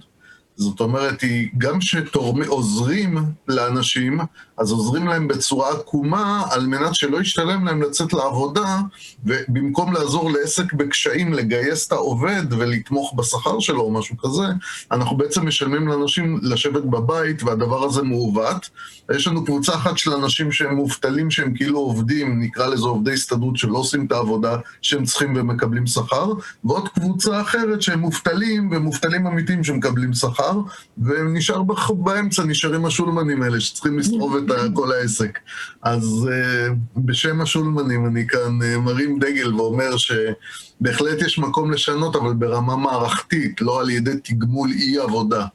[0.57, 4.21] זאת אומרת, היא גם שעוזרים לאנשים,
[4.59, 8.81] אז עוזרים להם בצורה עקומה על מנת שלא ישתלם להם לצאת לעבודה,
[9.25, 14.45] ובמקום לעזור לעסק בקשיים לגייס את העובד ולתמוך בשכר שלו או משהו כזה,
[14.93, 18.71] אנחנו בעצם משלמים לאנשים לשבת בבית, והדבר הזה מעוות.
[19.15, 23.57] יש לנו קבוצה אחת של אנשים שהם מובטלים, שהם כאילו עובדים, נקרא לזה עובדי הסתדרות
[23.57, 26.33] שלא עושים את העבודה שהם צריכים ומקבלים שכר,
[26.65, 30.61] ועוד קבוצה אחרת שהם מובטלים, ומובטלים אמיתיים שמקבלים שכר,
[30.99, 35.39] ונשאר באמצע, נשארים השולמנים האלה שצריכים לשרוב את כל העסק.
[35.83, 42.33] אז uh, בשם השולמנים אני כאן uh, מרים דגל ואומר שבהחלט יש מקום לשנות, אבל
[42.33, 45.47] ברמה מערכתית, לא על ידי תגמול אי עבודה.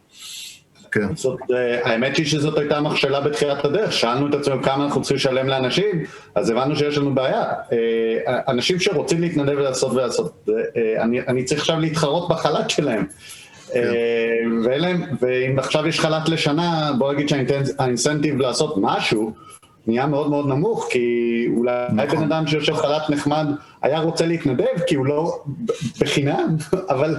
[0.92, 1.16] כן.
[1.16, 5.18] זאת, uh, האמת היא שזאת הייתה מכשלה בתחילת הדרך, שאלנו את עצמנו כמה אנחנו צריכים
[5.18, 6.04] לשלם לאנשים,
[6.36, 7.44] אז הבנו שיש לנו בעיה.
[8.48, 10.50] אנשים שרוצים להתנדב ולעשות ולעשות,
[11.00, 13.06] אני, אני צריך עכשיו להתחרות בחל"ת שלהם.
[13.74, 13.92] כן.
[14.64, 19.34] ולהם, ואם עכשיו יש חל"ת לשנה, בוא נגיד שהאינסנטיב לעשות משהו
[19.88, 22.20] נהיה מאוד מאוד נמוך, כי אולי נכון.
[22.20, 23.48] בן אדם שיושב חל"ת נחמד
[23.82, 25.44] היה רוצה להתנדב, כי הוא לא
[26.02, 26.56] בחינם,
[26.94, 27.16] אבל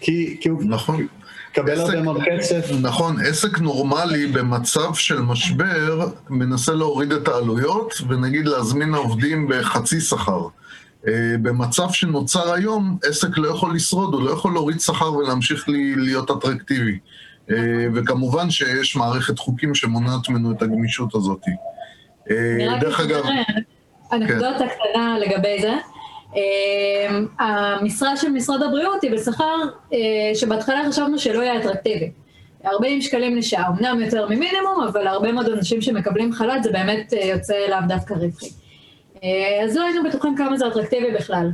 [0.00, 0.62] כי, כי הוא...
[0.64, 1.06] נכון.
[1.52, 2.70] קבל הרבה מאוד כסף.
[2.82, 10.46] נכון, עסק נורמלי במצב של משבר מנסה להוריד את העלויות ונגיד להזמין עובדים בחצי שכר.
[11.04, 11.10] Uh,
[11.42, 16.98] במצב שנוצר היום, עסק לא יכול לשרוד, הוא לא יכול להוריד שכר ולהמשיך להיות אטרקטיבי.
[17.48, 17.52] Uh,
[17.94, 21.40] וכמובן שיש מערכת חוקים שמונעת ממנו את הגמישות הזאת.
[22.28, 22.30] Uh,
[22.80, 23.24] דרך אגב...
[24.12, 24.68] אנקדוטה כן.
[24.68, 25.74] קטנה לגבי זה.
[27.38, 29.56] המשרה של משרד הבריאות היא בשכר
[30.34, 32.10] שבהתחלה חשבנו שלא יהיה אטרקטיבי.
[32.66, 37.54] 40 שקלים לשעה, אמנם יותר ממינימום, אבל הרבה מאוד אנשים שמקבלים חל"ת זה באמת יוצא
[37.70, 38.50] לאו דווקא רווחי.
[39.24, 41.50] אה, אז לא היינו בטוחים כמה זה אטרקטיבי בכלל.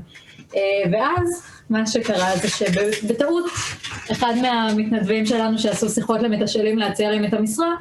[0.57, 0.61] אה,
[0.93, 3.45] ואז מה שקרה זה שבטעות
[4.13, 7.75] אחד מהמתנדבים שלנו שעשו שיחות למתשאלים להציע להם את המשרה,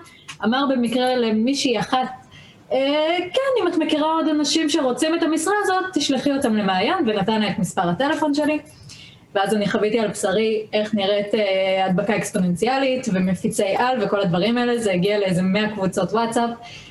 [0.43, 2.07] אמר במקרה למישהי אחת,
[2.71, 7.41] אה, כן, אם את מכירה עוד אנשים שרוצים את המשרה הזאת, תשלחי אותם למעיין, ונתן
[7.41, 8.59] לה את מספר הטלפון שלי.
[9.35, 14.77] ואז אני חוויתי על בשרי איך נראית אה, הדבקה אקספוננציאלית ומפיצי על וכל הדברים האלה,
[14.77, 16.49] זה הגיע לאיזה 100 קבוצות וואטסאפ,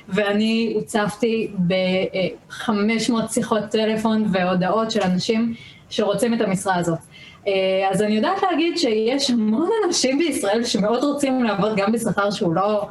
[0.09, 5.55] ואני הוצפתי ב-500 שיחות טלפון והודעות של אנשים
[5.91, 6.99] שרוצים את המשרה הזאת.
[7.47, 7.53] אה,
[7.91, 12.89] אז אני יודעת להגיד שיש המון אנשים בישראל שמאוד רוצים לעבוד גם בשכר שהוא לא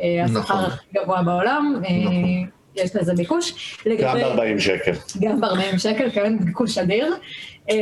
[0.00, 0.64] אה, השכר נכון.
[0.64, 1.80] הכי גבוה בעולם.
[1.84, 2.14] אה, נכון.
[2.76, 3.76] יש לזה ביקוש.
[3.86, 4.22] גם לגבי-
[4.54, 4.92] ב-40 שקל.
[5.20, 7.14] גם ב-40 שקל, כן, ביקוש אדיר.
[7.70, 7.76] אמ,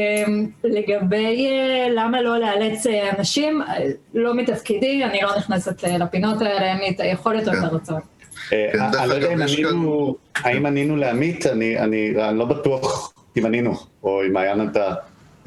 [0.64, 3.74] לגבי אה, למה לא לאלץ אה, אנשים, אה,
[4.14, 7.64] לא מתפקידי, אני לא נכנסת לפינות האלה, אין לי את היכולת או את כן.
[7.64, 8.00] הרצון.
[8.48, 12.44] כן, אני לא יודע אגב, אם יש ענינו, האם ענינו לעמית, אני אני- אני לא
[12.44, 13.72] בטוח אם ענינו,
[14.02, 14.94] או אם מעיין אתה...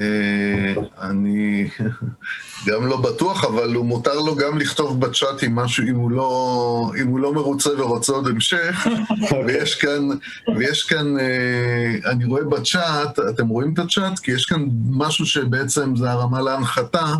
[0.00, 1.68] אה, אני
[2.66, 6.90] גם לא בטוח, אבל הוא מותר לו גם לכתוב בצ'אט אם משהו, אם הוא לא,
[7.02, 8.86] אם הוא לא מרוצה ורוצה עוד המשך.
[9.46, 10.08] ויש כאן,
[10.56, 14.18] ויש כאן, אה, אני רואה בצ'אט, אתם רואים את הצ'אט?
[14.18, 17.12] כי יש כאן משהו שבעצם זה הרמה להנחתה,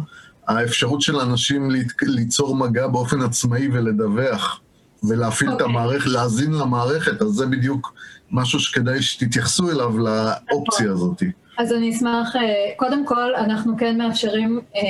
[0.48, 4.60] האפשרות של אנשים ליצ- ליצור מגע באופן עצמאי ולדווח,
[5.08, 5.66] ולהפעיל את אוקיי.
[5.66, 7.92] המערכת, להאזין למערכת, אז זה בדיוק
[8.30, 11.22] משהו שכדאי שתתייחסו אליו, לאופציה הזאת.
[11.56, 14.82] אז אני אשמח, אה, קודם כל, אנחנו כן מאפשרים, אה,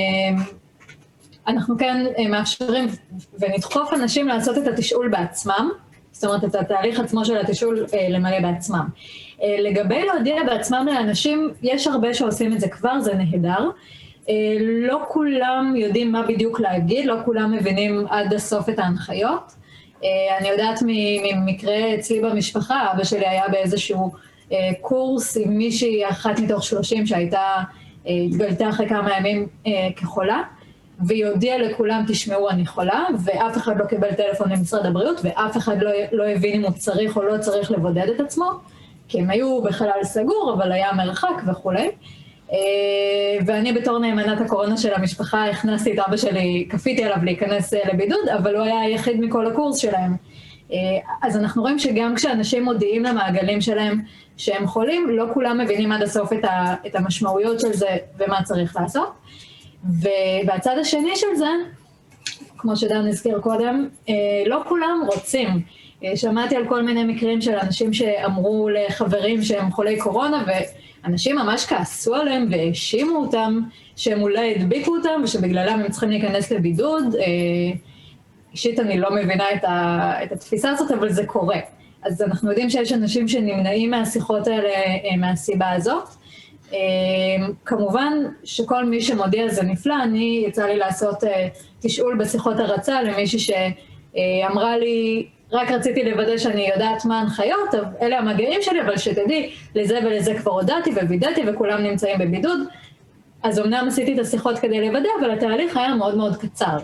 [1.47, 2.87] אנחנו כן אה, מאפשרים
[3.41, 5.71] ונדחוף אנשים לעשות את התשאול בעצמם,
[6.13, 8.89] זאת אומרת, את התהליך עצמו של התשאול למלא בעצמם.
[9.59, 13.71] לגבי להודיע בעצמם לאנשים, יש הרבה שעושים את זה כבר, זה נהדר.
[14.89, 19.53] לא כולם יודעים מה בדיוק להגיד, לא כולם מבינים עד הסוף את ההנחיות.
[20.39, 24.13] אני יודעת ממקרה אצלי במשפחה, אבא שלי היה באיזשהו
[24.81, 27.63] קורס עם מישהי אחת מתוך שלושים שהייתה,
[28.07, 30.43] אה, התגלתה אחרי כמה ימים אה, כחולה,
[31.07, 35.83] והיא הודיעה לכולם, תשמעו, אני חולה, ואף אחד לא קיבל טלפון למשרד הבריאות, ואף אחד
[35.83, 38.51] לא, לא הבין אם הוא צריך או לא צריך לבודד את עצמו,
[39.09, 41.91] כי הם היו בחלל סגור, אבל היה מרחק וכולי.
[42.53, 42.59] אה,
[43.47, 48.29] ואני בתור נאמנת הקורונה של המשפחה הכנסתי את אבא שלי, כפיתי עליו להיכנס אה, לבידוד,
[48.39, 50.17] אבל הוא היה היחיד מכל הקורס שלהם.
[50.73, 50.79] אה,
[51.23, 54.03] אז אנחנו רואים שגם כשאנשים מודיעים למעגלים שלהם
[54.37, 58.77] שהם חולים, לא כולם מבינים עד הסוף את, ה, את המשמעויות של זה ומה צריך
[58.77, 59.13] לעשות.
[59.85, 61.49] ובצד השני של זה,
[62.59, 64.15] כמו שדן הזכיר קודם, אה,
[64.47, 65.49] לא כולם רוצים.
[66.05, 71.67] אה, שמעתי על כל מיני מקרים של אנשים שאמרו לחברים שהם חולי קורונה, ואנשים ממש
[71.67, 73.61] כעסו עליהם והאשימו אותם
[73.97, 77.15] שהם אולי הדביקו אותם ושבגללם הם צריכים להיכנס לבידוד.
[77.15, 77.23] אה,
[78.53, 81.59] אישית אני לא מבינה את, ה, את התפיסה הזאת, אבל זה קורה.
[82.07, 86.09] אז אנחנו יודעים שיש אנשים שנמנעים מהשיחות האלה אה, מהסיבה הזאת.
[86.73, 86.79] אה,
[87.65, 88.13] כמובן
[88.45, 91.49] שכל מי שמודיע זה נפלא, אני יצא לי לעשות אה,
[91.81, 98.63] תשאול בשיחות הרצה למישהי שאמרה לי, רק רציתי לוודא שאני יודעת מה ההנחיות, אלה המגעים
[98.63, 102.59] שלי, אבל שתדעי, לזה ולזה כבר הודעתי ווידאתי וכולם נמצאים בבידוד.
[103.43, 106.77] אז אמנם עשיתי את השיחות כדי לוודא, אבל התהליך היה מאוד מאוד קצר.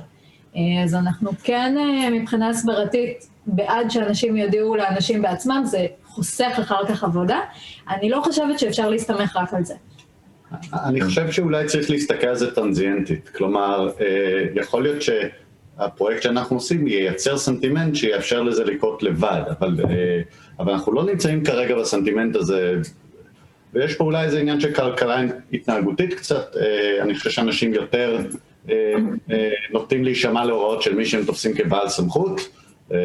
[0.56, 6.86] אה, אז אנחנו כן, אה, מבחינה הסברתית, בעד שאנשים יודיעו לאנשים בעצמם, זה חוסך אחר
[6.88, 7.40] כך עבודה.
[7.88, 9.74] אני לא חושבת שאפשר להסתמך רק על זה.
[10.72, 13.28] אני חושב שאולי צריך להסתכל על זה טנזיאנטית.
[13.28, 19.76] כלומר, אה, יכול להיות שהפרויקט שאנחנו עושים ייצר סנטימנט שיאפשר לזה לקרות לבד, אבל,
[20.58, 22.74] אבל אנחנו לא נמצאים כרגע בסנטימנט הזה,
[23.72, 25.22] ויש פה אולי איזה עניין של כלכלה
[25.52, 26.56] התנהגותית קצת,
[27.02, 28.18] אני חושב שאנשים יותר
[29.72, 32.48] נוטים להישמע להוראות של מי שהם תופסים כבעל סמכות,
[32.92, 32.96] אה,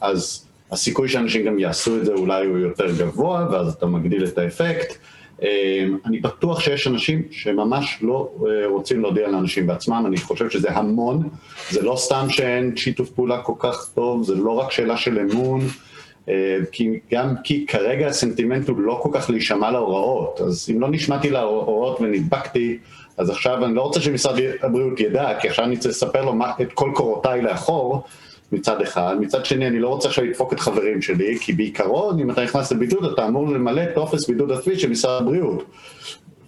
[0.00, 4.38] אז הסיכוי שאנשים גם יעשו את זה אולי הוא יותר גבוה, ואז אתה מגדיל את
[4.38, 4.96] האפקט.
[5.42, 10.70] אה, אני בטוח שיש אנשים שממש לא אה, רוצים להודיע לאנשים בעצמם, אני חושב שזה
[10.70, 11.28] המון,
[11.70, 15.60] זה לא סתם שאין שיתוף פעולה כל כך טוב, זה לא רק שאלה של אמון,
[16.28, 20.88] אה, כי גם כי כרגע הסנטימנט הוא לא כל כך להישמע להוראות, אז אם לא
[20.90, 22.78] נשמעתי להוראות ונדבקתי,
[23.20, 26.52] אז עכשיו אני לא רוצה שמשרד הבריאות ידע, כי עכשיו אני צריך לספר לו מה,
[26.60, 28.02] את כל קורותיי לאחור,
[28.52, 32.30] מצד אחד, מצד שני אני לא רוצה עכשיו לדפוק את חברים שלי, כי בעיקרון אם
[32.30, 35.64] אתה נכנס לבידוד אתה אמור למלא טופס בידוד עצמי של משרד הבריאות.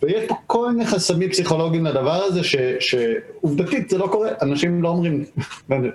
[0.02, 4.88] ויש פה כל מיני חסמים פסיכולוגיים לדבר הזה, ש, שעובדתית זה לא קורה, אנשים לא
[4.88, 5.24] אומרים,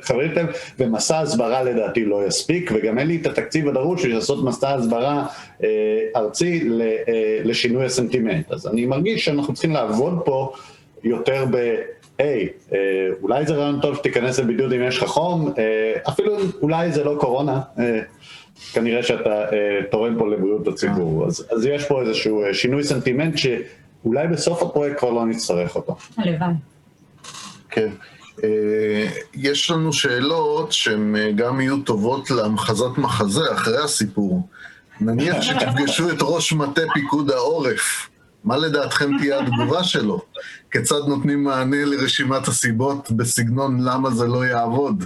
[0.01, 0.31] חברים
[0.79, 5.25] ומסע הסברה לדעתי לא יספיק, וגם אין לי את התקציב הדרוש בשביל לעשות מסע הסברה
[5.63, 5.67] אה,
[6.15, 8.51] ארצי ל, אה, לשינוי הסנטימנט.
[8.51, 10.53] אז אני מרגיש שאנחנו צריכים לעבוד פה
[11.03, 11.75] יותר ב...
[12.19, 12.79] היי, אה,
[13.21, 17.15] אולי זה רעיון טוב שתיכנס לבידוד אם יש לך חום, אה, אפילו אולי זה לא
[17.19, 17.99] קורונה, אה,
[18.73, 21.25] כנראה שאתה אה, תורם פה לבריאות הציבור.
[21.25, 23.37] אז, אז יש פה איזשהו אה, שינוי סנטימנט
[24.07, 25.95] שאולי בסוף הפרויקט כבר לא נצטרך אותו.
[26.17, 26.53] הלוואי.
[27.69, 27.89] כן.
[28.43, 34.47] אה, יש לנו שאלות שהן אה, גם יהיו טובות להמחזת מחזה אחרי הסיפור.
[35.01, 38.09] נניח שתפגשו את ראש מטה פיקוד העורף,
[38.43, 40.21] מה לדעתכם תהיה התגובה שלו?
[40.71, 45.05] כיצד נותנים מענה לרשימת הסיבות בסגנון למה זה לא יעבוד?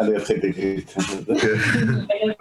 [0.00, 0.94] אני אתחיל תקרית.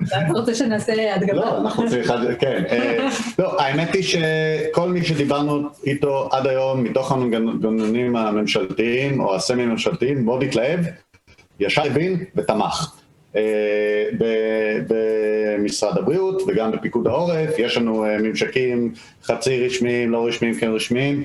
[0.08, 1.34] אתה רוצה שנעשה הדגמה?
[1.34, 2.64] לא, אנחנו צריכים, כן.
[2.70, 9.66] אה, לא, האמת היא שכל מי שדיברנו איתו עד היום, מתוך המנגנונים הממשלתיים או הסמי
[9.66, 10.80] ממשלתיים, מאוד התלהב,
[11.60, 12.95] ישר הבין ותמך.
[13.36, 14.10] אה,
[14.88, 18.93] במשרד הבריאות וגם בפיקוד העורף, יש לנו אה, ממשקים
[19.24, 21.24] חצי רשמיים, לא רשמיים, כן רשמיים,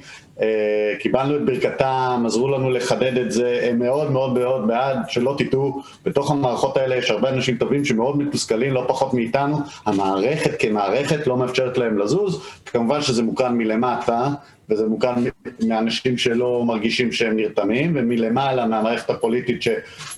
[0.98, 5.82] קיבלנו את ברכתם, עזרו לנו לחדד את זה, הם מאוד מאוד מאוד בעד, שלא תטעו,
[6.04, 11.36] בתוך המערכות האלה יש הרבה אנשים טובים שמאוד מתוסכלים, לא פחות מאיתנו, המערכת כמערכת לא
[11.36, 14.28] מאפשרת להם לזוז, כמובן שזה מוקרן מלמטה,
[14.70, 15.24] וזה מוקרן
[15.66, 19.68] מאנשים שלא מרגישים שהם נרתמים, ומלמעלה מהמערכת הפוליטית ש,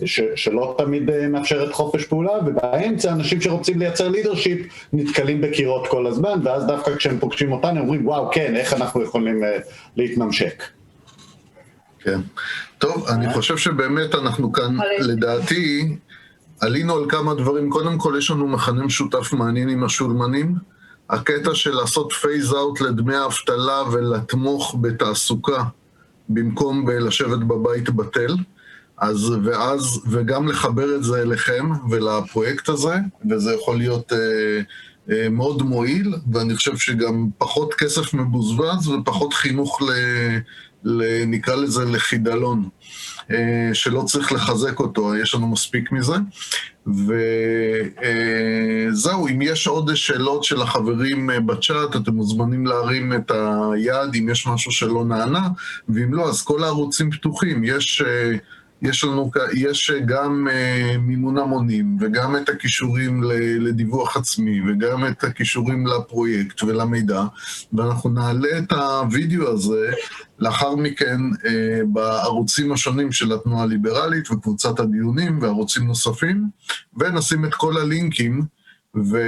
[0.04, 4.58] ש, שלא תמיד אה, מאפשרת חופש פעולה, ובאמצע אנשים שרוצים לייצר לידרשיפ
[4.92, 9.02] נתקלים בקירות כל הזמן, ואז דווקא כשהם פוגשים אותנו הם אומרים וואו כן, איך אנחנו
[9.02, 9.46] יכולים uh,
[9.96, 10.62] להתממשק.
[12.00, 12.20] כן.
[12.78, 15.96] טוב, אני חושב שבאמת אנחנו כאן, לדעתי,
[16.60, 17.70] עלינו על כמה דברים.
[17.70, 20.54] קודם כל, יש לנו מכנה משותף מעניין עם השולמנים.
[21.12, 25.64] הקטע של לעשות phase out לדמי האבטלה ולתמוך בתעסוקה
[26.28, 28.36] במקום בלשבת בבית בטל,
[28.98, 32.94] אז ואז, וגם לחבר את זה אליכם ולפרויקט הזה,
[33.30, 34.18] וזה יכול להיות אה,
[35.10, 39.92] אה, מאוד מועיל, ואני חושב שגם פחות כסף מבוזבז ופחות חינוך, ל,
[40.84, 42.58] ל, נקרא לזה לחידלון.
[42.58, 42.68] אה,
[43.72, 46.14] שלא צריך לחזק אותו, יש לנו מספיק מזה.
[48.90, 54.28] וזהו, אם יש עוד שאלות של החברים אה, בצ'אט, אתם מוזמנים להרים את היד אם
[54.28, 55.48] יש משהו שלא נענה,
[55.88, 57.64] ואם לא, אז כל הערוצים פתוחים.
[57.64, 58.02] יש...
[58.06, 58.36] אה,
[58.82, 63.22] יש לנו, יש גם uh, מימון המונים, וגם את הכישורים
[63.60, 67.22] לדיווח עצמי, וגם את הכישורים לפרויקט ולמידע,
[67.72, 69.92] ואנחנו נעלה את הווידאו הזה
[70.38, 71.46] לאחר מכן uh,
[71.92, 76.44] בערוצים השונים של התנועה הליברלית וקבוצת הדיונים וערוצים נוספים,
[76.96, 78.42] ונשים את כל הלינקים.
[78.96, 79.18] ו,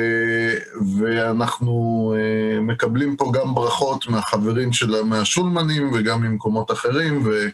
[0.99, 7.49] ואנחנו uh, מקבלים פה גם ברכות מהחברים של מהשולמנים וגם ממקומות אחרים, ו...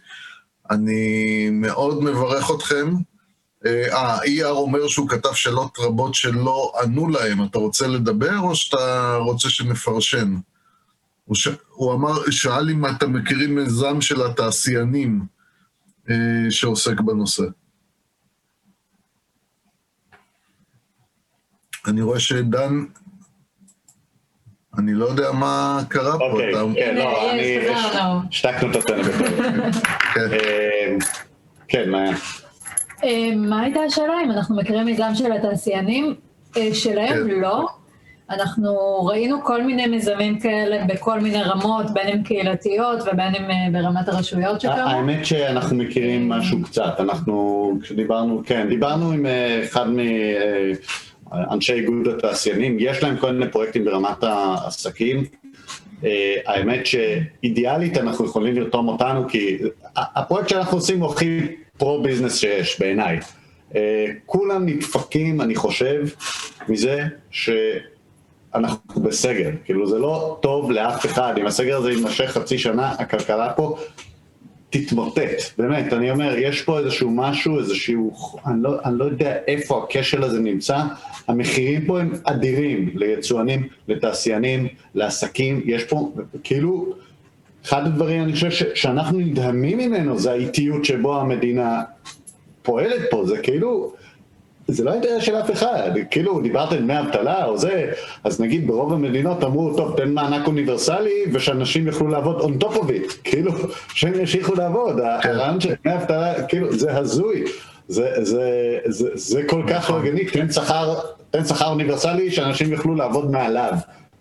[0.70, 2.94] אני מאוד מברך אתכם.
[3.66, 7.44] אה, ER אומר שהוא כתב שאלות רבות שלא ענו להם.
[7.44, 10.36] אתה רוצה לדבר או שאתה רוצה שנפרשן?
[11.24, 11.48] הוא, ש...
[11.68, 15.22] הוא אמר, שאל אם אתם מכירים מיזם של התעשיינים
[16.10, 17.44] אה, שעוסק בנושא.
[21.86, 22.84] אני רואה שדן
[24.78, 26.24] אני לא יודע מה קרה פה.
[26.24, 27.58] אוקיי, כן, לא, אני...
[28.30, 29.26] השתקנו את הטלפון.
[30.14, 30.20] כן.
[30.32, 30.96] אה,
[31.68, 32.12] כן, מה היה?
[33.04, 34.14] אה, מה הייתה השאלה?
[34.24, 36.14] אם אנחנו מכירים מיזם של התעשיינים?
[36.56, 37.40] אה, שלהם כן.
[37.40, 37.68] לא.
[38.30, 44.08] אנחנו ראינו כל מיני מיזמים כאלה בכל מיני רמות, בין אם קהילתיות ובין אם ברמת
[44.08, 44.74] הרשויות שקרו.
[44.74, 49.26] האמת שאנחנו מכירים משהו קצת, אנחנו, כשדיברנו, כן, דיברנו עם
[49.64, 49.98] אחד מ...
[51.32, 55.24] אנשי איגוד התעשיינים, יש להם כל מיני פרויקטים ברמת העסקים.
[56.02, 56.04] Uh,
[56.46, 59.58] האמת שאידיאלית אנחנו יכולים לרתום אותנו, כי
[59.96, 61.40] הפרויקט שאנחנו עושים הוא הכי
[61.76, 63.18] פרו-ביזנס שיש בעיניי.
[63.72, 63.74] Uh,
[64.26, 66.02] כולם נדפקים, אני חושב,
[66.68, 69.50] מזה שאנחנו בסגר.
[69.64, 73.76] כאילו זה לא טוב לאף אחד, אם הסגר הזה יימשך חצי שנה, הכלכלה פה
[74.70, 78.12] תתמוטט, באמת, אני אומר, יש פה איזשהו משהו, איזשהו,
[78.46, 80.82] אני לא, אני לא יודע איפה הכשל הזה נמצא,
[81.28, 86.12] המחירים פה הם אדירים ליצואנים, לתעשיינים, לעסקים, יש פה,
[86.42, 86.94] כאילו,
[87.64, 91.82] אחד הדברים, אני חושב, ש, שאנחנו נדהמים ממנו, זה האיטיות שבו המדינה
[92.62, 93.92] פועלת פה, זה כאילו,
[94.72, 97.92] זה לא אינטרס של אף אחד, כאילו דיברת על דמי אבטלה או זה,
[98.24, 102.82] אז נגיד ברוב המדינות אמרו, טוב, תן מענק אוניברסלי ושאנשים יוכלו לעבוד on top of
[102.82, 103.52] it, כאילו,
[103.94, 105.28] שהם ימשיכו לעבוד, כן.
[105.28, 107.44] הרעיון של דמי אבטלה, כאילו, זה הזוי,
[107.88, 110.00] זה, זה, זה, זה כל כך נכון.
[110.00, 110.94] הגיוני, תן שכר,
[111.30, 113.72] תן שכר אוניברסלי שאנשים יוכלו לעבוד מעליו.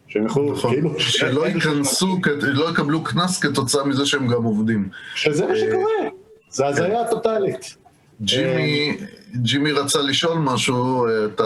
[0.08, 0.72] שהם יוכלו, נכון.
[0.72, 1.00] כאילו...
[1.00, 4.90] שלא ייכנסו, לא יקבלו קנס כתוצאה מזה שהם גם עובדים.
[5.16, 6.10] שזה מה שקורה,
[6.50, 7.76] זה הזיה טוטאלית.
[8.22, 8.98] ג'ימי,
[9.36, 11.44] ג'ימי רצה לשאול משהו, אתה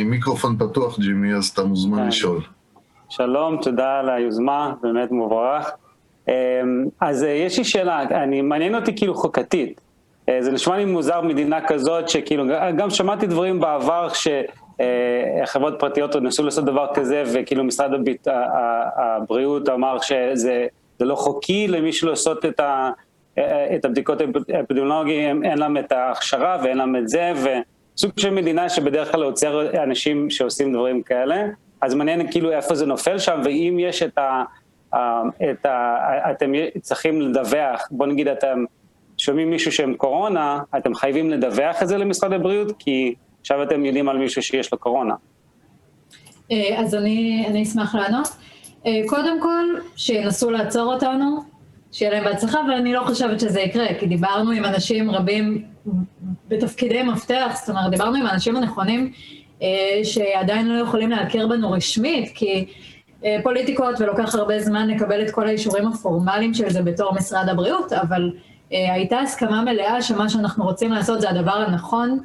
[0.00, 2.08] עם מיקרופון פתוח ג'ימי, אז אתה מוזמן כן.
[2.08, 2.40] לשאול.
[3.08, 5.70] שלום, תודה על היוזמה, באמת מבורך.
[6.28, 6.32] אמ,
[7.00, 9.80] אז אה, יש לי שאלה, אני, מעניין אותי כאילו חוקתית.
[10.28, 12.44] אה, זה נשמע לי מוזר מדינה כזאת, שכאילו,
[12.76, 18.28] גם שמעתי דברים בעבר שחברות אה, פרטיות עוד ניסו לעשות דבר כזה, וכאילו משרד הביט,
[18.96, 20.66] הבריאות אמר שזה
[21.00, 22.90] לא חוקי למישהו לעשות את ה...
[23.76, 24.18] את הבדיקות
[24.54, 29.82] האפידמיולוגיות, אין להם את ההכשרה ואין להם את זה, וסוג של מדינה שבדרך כלל עוצר
[29.82, 31.46] אנשים שעושים דברים כאלה.
[31.80, 34.44] אז מעניין כאילו איפה זה נופל שם, ואם יש את ה...
[35.50, 35.96] את ה
[36.30, 38.64] אתם צריכים לדווח, בוא נגיד אתם
[39.18, 44.08] שומעים מישהו שהם קורונה, אתם חייבים לדווח את זה למשרד הבריאות, כי עכשיו אתם יודעים
[44.08, 45.14] על מישהו שיש לו קורונה.
[46.52, 48.28] אה, אז אני, אני אשמח לענות.
[48.86, 49.64] אה, קודם כל,
[49.96, 51.38] שינסו לעצור אותנו,
[51.92, 55.64] שיהיה להם בהצלחה, ואני לא חושבת שזה יקרה, כי דיברנו עם אנשים רבים
[56.48, 59.12] בתפקידי מפתח, זאת אומרת, דיברנו עם האנשים הנכונים
[59.62, 62.66] אה, שעדיין לא יכולים להכיר בנו רשמית, כי
[63.42, 68.30] פוליטיקות ולוקח הרבה זמן לקבל את כל האישורים הפורמליים של זה בתור משרד הבריאות, אבל
[68.70, 72.18] הייתה הסכמה מלאה שמה שאנחנו רוצים לעשות זה הדבר הנכון.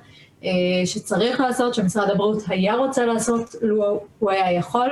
[0.46, 4.90] אה, שצריך לעשות, שמשרד הבריאות היה רוצה לעשות, לו הוא היה יכול,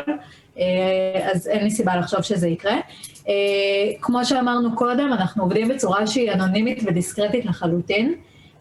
[0.58, 2.76] אה, אז אין לי סיבה לחשוב שזה יקרה.
[3.28, 3.34] אה,
[4.02, 8.14] כמו שאמרנו קודם, אנחנו עובדים בצורה שהיא אנונימית ודיסקרטית לחלוטין.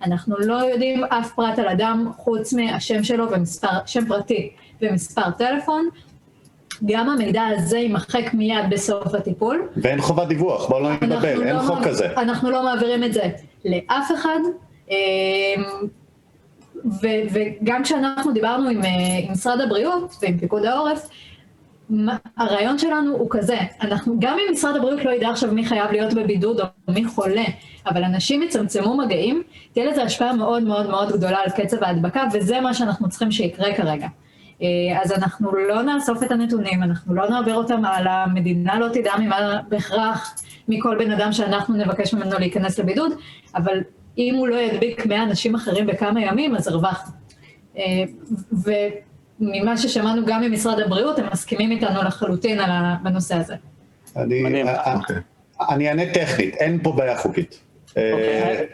[0.03, 4.51] אנחנו לא יודעים אף פרט על אדם חוץ מהשם שלו ומספר, שם פרטי
[4.83, 5.89] ומספר טלפון.
[6.87, 9.69] גם המידע הזה יימחק מיד בסוף הטיפול.
[9.77, 12.07] ואין חובת דיווח, בואו לא נתבלבל, אין לא חוק כזה.
[12.17, 13.23] אנחנו לא מעבירים את זה
[13.65, 14.39] לאף אחד.
[16.85, 18.87] ו- וגם כשאנחנו דיברנו עם, uh,
[19.23, 21.09] עם משרד הבריאות ועם פיקוד העורף,
[22.36, 26.14] הרעיון שלנו הוא כזה, אנחנו, גם אם משרד הבריאות לא ידע עכשיו מי חייב להיות
[26.14, 27.45] בבידוד או מי חולה,
[27.86, 32.61] אבל אנשים יצמצמו מגעים, תהיה לזה השפעה מאוד מאוד מאוד גדולה על קצב ההדבקה, וזה
[32.61, 34.07] מה שאנחנו צריכים שיקרה כרגע.
[34.62, 34.68] אה,
[35.03, 39.61] אז אנחנו לא נאסוף את הנתונים, אנחנו לא נעביר אותם הלאה, המדינה לא תדע ממה
[39.68, 40.34] בהכרח
[40.68, 43.12] מכל בן אדם שאנחנו נבקש ממנו להיכנס לבידוד,
[43.55, 43.78] אבל
[44.18, 47.12] אם הוא לא ידביק 100 אנשים אחרים בכמה ימים, אז הרווחנו.
[47.78, 48.05] אה,
[49.41, 52.59] וממה ששמענו גם ממשרד הבריאות, הם מסכימים איתנו לחלוטין
[53.03, 53.55] בנושא הזה.
[55.70, 57.61] אני אענה טכנית, אין פה בעיה חוקית.
[57.97, 58.66] אה, אוקיי,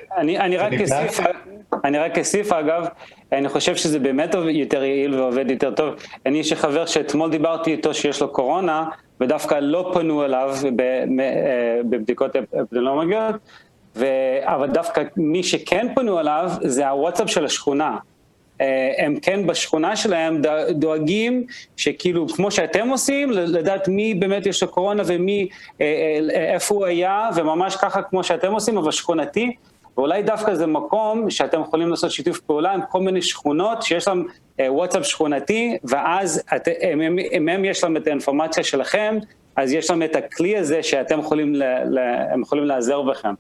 [1.85, 2.87] אני רק אוסיף אגב,
[3.33, 5.95] אני חושב שזה באמת יותר יעיל ועובד יותר טוב.
[6.27, 8.89] אני יש לי חבר שאתמול דיברתי איתו שיש לו קורונה,
[9.21, 13.35] ודווקא לא פנו אליו אה, בבדיקות אפידמיולוגיות,
[13.97, 14.07] ו...
[14.43, 17.97] אבל דווקא מי שכן פנו אליו זה הוואטסאפ של השכונה.
[18.61, 21.47] אה, הם כן בשכונה שלהם דואגים
[21.77, 25.49] שכאילו כמו שאתם עושים לדעת מי באמת יש לו קורונה ומי
[25.81, 25.87] אה,
[26.35, 29.55] אה, איפה הוא היה וממש ככה כמו שאתם עושים אבל שכונתי
[29.97, 34.27] ואולי דווקא זה מקום שאתם יכולים לעשות שיתוף פעולה עם כל מיני שכונות שיש להם
[34.61, 39.19] וואטסאפ שכונתי ואז את, אם, אם, אם הם יש להם את האינפורמציה שלכם
[39.57, 41.55] אז יש להם את הכלי הזה שאתם יכולים,
[42.31, 43.35] הם יכולים לעזר בכם.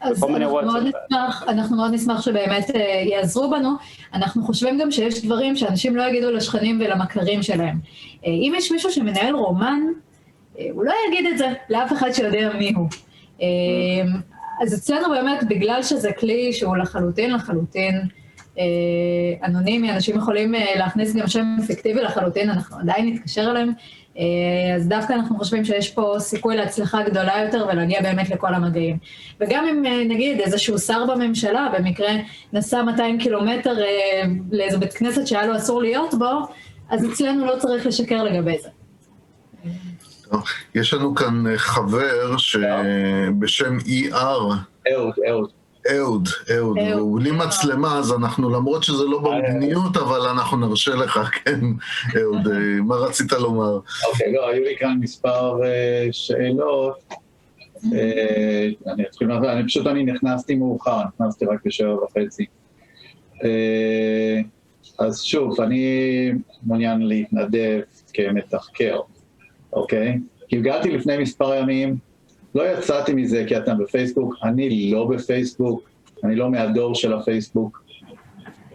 [0.00, 2.78] אז אנחנו מאוד, נשמח, אנחנו מאוד נשמח שבאמת uh,
[3.10, 3.70] יעזרו בנו.
[4.14, 7.78] אנחנו חושבים גם שיש דברים שאנשים לא יגידו לשכנים ולמכרים שלהם.
[7.84, 9.80] Uh, אם יש מישהו שמנהל רומן,
[10.54, 12.88] uh, הוא לא יגיד את זה לאף אחד שיודע מי הוא.
[13.38, 13.42] Uh,
[14.62, 18.00] אז אצלנו באמת, בגלל שזה כלי שהוא לחלוטין לחלוטין
[19.44, 23.72] אנונימי, אנשים יכולים להכניס גם שם אפקטיבי לחלוטין, אנחנו עדיין נתקשר אליהם.
[24.18, 28.98] אה, אז דווקא אנחנו חושבים שיש פה סיכוי להצלחה גדולה יותר ולהגיע באמת לכל המגעים.
[29.40, 32.10] וגם אם אה, נגיד איזשהו שר בממשלה במקרה
[32.52, 36.46] נסע 200 קילומטר אה, לאיזה בית כנסת שהיה לו אסור להיות בו,
[36.90, 38.68] אז אצלנו לא צריך לשקר לגבי זה.
[40.74, 44.14] יש לנו כאן חבר שבשם ER.
[44.92, 45.50] אהוד, אהוד.
[45.94, 51.20] אהוד, אהוד, הוא בלי מצלמה, אז אנחנו, למרות שזה לא במדיניות, אבל אנחנו נרשה לך,
[51.44, 51.60] כן,
[52.18, 53.80] אהוד, אה, מה רצית לומר?
[54.08, 57.14] אוקיי, לא, היו לי כאן מספר אה, שאלות.
[57.92, 62.46] אה, אני אתחיל, אני פשוט, אני נכנסתי מאוחר, נכנסתי רק בשבע וחצי.
[64.98, 66.30] אז שוב, אני
[66.62, 67.80] מעוניין להתנדב
[68.12, 68.98] כמתחקר,
[69.72, 70.18] אוקיי?
[70.48, 71.98] כי הגעתי לפני מספר ימים,
[72.56, 75.88] לא יצאתי מזה כי אתם בפייסבוק, אני לא בפייסבוק,
[76.24, 77.84] אני לא מהדור של הפייסבוק.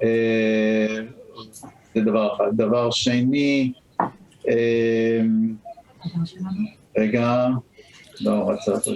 [0.03, 0.97] אה,
[1.95, 2.45] זה דבר אחד.
[2.53, 3.71] דבר שני,
[4.49, 5.21] אה,
[6.97, 7.47] רגע,
[8.21, 8.91] לא, רצה...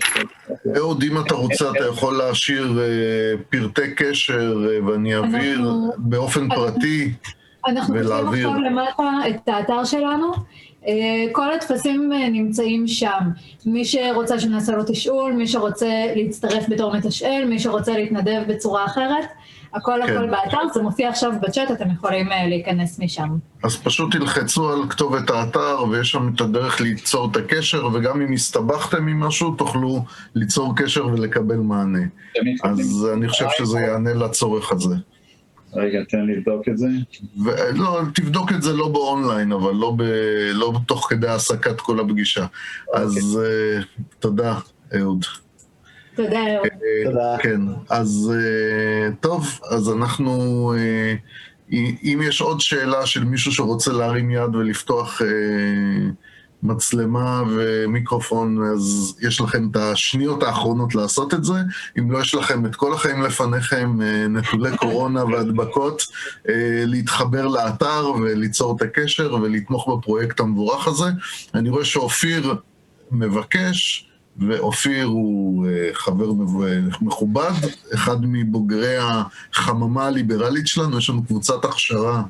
[0.78, 4.58] אהוד, אם אתה רוצה, אתה יכול להשאיר אה, פרטי קשר
[4.88, 7.14] ואני אעביר באופן פרטי.
[7.68, 10.34] אנחנו כותבים עכשיו למטה את האתר שלנו,
[11.32, 13.20] כל הטפסים אה, נמצאים שם.
[13.66, 19.26] מי שרוצה שנעשה לו תשאול, מי שרוצה להצטרף בתור מתשאל, מי שרוצה להתנדב בצורה אחרת,
[19.74, 20.14] הכל כן.
[20.14, 23.30] הכל באתר, זה מופיע עכשיו בצ'אט, אתם יכולים אה, להיכנס משם.
[23.64, 28.34] אז פשוט תלחצו על כתובת האתר, ויש שם את הדרך ליצור את הקשר, וגם אם
[28.34, 30.06] הסתבכתם עם משהו, תוכלו
[30.36, 32.04] ליצור קשר ולקבל מענה.
[32.64, 34.96] אז אני חושב שזה יענה לצורך הזה.
[35.76, 36.88] רגע, תן לי לבדוק את זה.
[37.46, 42.00] ו- לא, תבדוק את זה לא באונליין, אבל לא, ב- לא תוך כדי העסקת כל
[42.00, 42.46] הפגישה.
[42.88, 43.04] אוקיי.
[43.04, 44.60] אז uh, תודה,
[45.00, 45.26] אהוד.
[46.16, 46.68] תודה, אהוד.
[46.68, 47.38] Uh, תודה.
[47.40, 51.56] כן, אז uh, טוב, אז אנחנו uh,
[52.04, 55.28] אם יש עוד שאלה של מישהו שרוצה להרים יד ולפתוח אה,
[56.64, 61.54] מצלמה ומיקרופון, אז יש לכם את השניות האחרונות לעשות את זה.
[62.00, 66.04] אם לא, יש לכם את כל החיים לפניכם, אה, נטולי קורונה והדבקות,
[66.50, 71.10] אה, להתחבר לאתר וליצור את הקשר ולתמוך בפרויקט המבורך הזה.
[71.54, 72.56] אני רואה שאופיר
[73.12, 76.32] מבקש, ואופיר הוא אה, חבר
[77.02, 77.52] מכובד,
[77.94, 82.24] אחד מבוגרי החממה הליברלית שלנו, יש לנו קבוצת הכשרה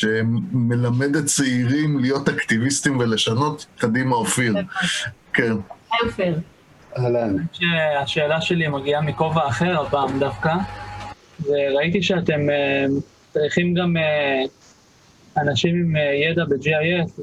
[0.00, 3.66] שמלמדת צעירים להיות אקטיביסטים ולשנות.
[3.78, 4.54] קדימה, אופיר.
[5.32, 5.52] כן.
[6.04, 6.40] אופיר.
[6.98, 7.36] אהלן.
[8.02, 10.54] השאלה שלי מגיעה מכובע אחר הפעם דווקא,
[11.44, 12.84] וראיתי שאתם אה,
[13.32, 14.42] צריכים גם אה,
[15.42, 17.20] אנשים עם ידע ב-GIS,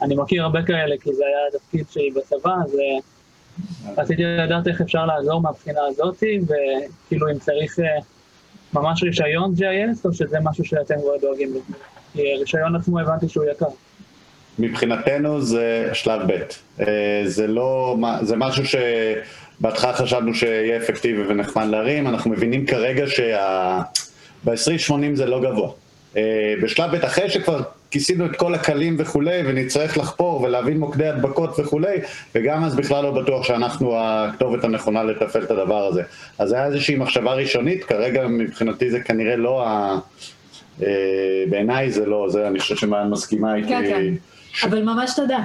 [0.00, 2.76] ואני מכיר הרבה כאלה כי זה היה התפקיד שלי בצבא, אז
[3.96, 7.98] רציתי לדעת איך אפשר לעזור מהבחינה הזאת, וכאילו אם צריך אה,
[8.74, 11.74] ממש רישיון GIS, או שזה משהו שאתם כבר דואגים לזה?
[12.12, 13.66] כי רישיון עצמו הבנתי שהוא יקר.
[14.58, 16.42] מבחינתנו זה שלב ב'.
[16.80, 23.80] אה, זה לא, זה משהו שבהתחלה חשבנו שיהיה אפקטיבי ונחמד להרים, אנחנו מבינים כרגע שה...
[24.44, 25.70] ב-2080 זה לא גבוה.
[26.16, 31.58] אה, בשלב ב' אחרי שכבר כיסינו את כל הכלים וכולי, ונצטרך לחפור ולהבין מוקדי הדבקות
[31.58, 31.96] וכולי,
[32.34, 36.02] וגם אז בכלל לא בטוח שאנחנו הכתובת הנכונה לתפעל את הדבר הזה.
[36.38, 39.98] אז זה היה איזושהי מחשבה ראשונית, כרגע מבחינתי זה כנראה לא ה...
[40.82, 40.88] אה,
[41.50, 43.68] בעיניי זה לא, זה אני חושב שמען מסכימה איתי.
[43.68, 44.66] כן, כן.
[44.68, 45.38] אבל ממש תודה.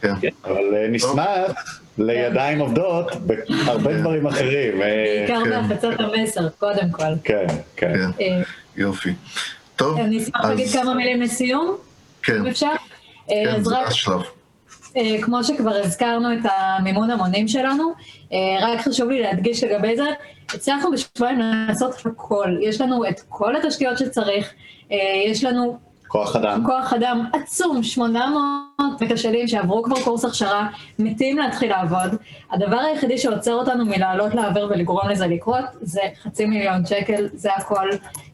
[0.00, 0.12] כן,
[0.44, 4.00] אבל אה, נשמח לידיים עובדות בהרבה כן.
[4.00, 4.78] דברים אחרים.
[4.78, 5.68] בעיקר כן.
[5.68, 7.02] בהפצת המסר, קודם כל.
[7.24, 8.10] כן, כן.
[8.76, 9.10] יופי.
[9.78, 10.50] טוב, אני אשמח אז...
[10.50, 11.76] להגיד כמה מילים לסיום,
[12.22, 12.36] כן.
[12.36, 12.72] אם אפשר.
[13.28, 13.86] כן, זה רק...
[13.86, 14.20] השלב.
[14.96, 17.92] אה, כמו שכבר הזכרנו את המימון המונים שלנו,
[18.32, 20.04] אה, רק חשוב לי להדגיש לגבי זה,
[20.54, 22.56] הצלחנו בשבועיים לעשות הכל.
[22.60, 24.52] יש לנו את כל התשתיות שצריך,
[24.92, 26.62] אה, יש לנו כוח אדם.
[26.66, 30.68] כוח אדם עצום, 800 מתשאלים שעברו כבר קורס הכשרה,
[30.98, 32.16] מתים להתחיל לעבוד.
[32.50, 37.88] הדבר היחידי שעוצר אותנו מלעלות לעבר ולגרום לזה לקרות, זה חצי מיליון שקל, זה הכל.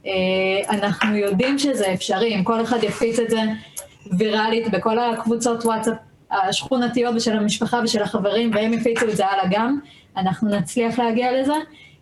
[0.06, 0.12] אה,
[0.70, 3.40] אנחנו יודעים שזה אפשרי, אם כל אחד יפיץ את זה
[4.18, 5.94] ויראלית בכל הקבוצות וואטסאפ
[6.30, 9.78] השכונתיות ושל המשפחה ושל החברים, והם יפיצו את זה הלאה גם,
[10.16, 11.54] אנחנו נצליח להגיע לזה.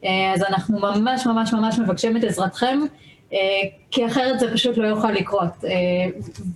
[0.05, 2.79] אה, אז אנחנו ממש ממש ממש מבקשים את עזרתכם.
[3.33, 3.39] אה,
[3.91, 5.65] כי אחרת זה פשוט לא יוכל לקרות.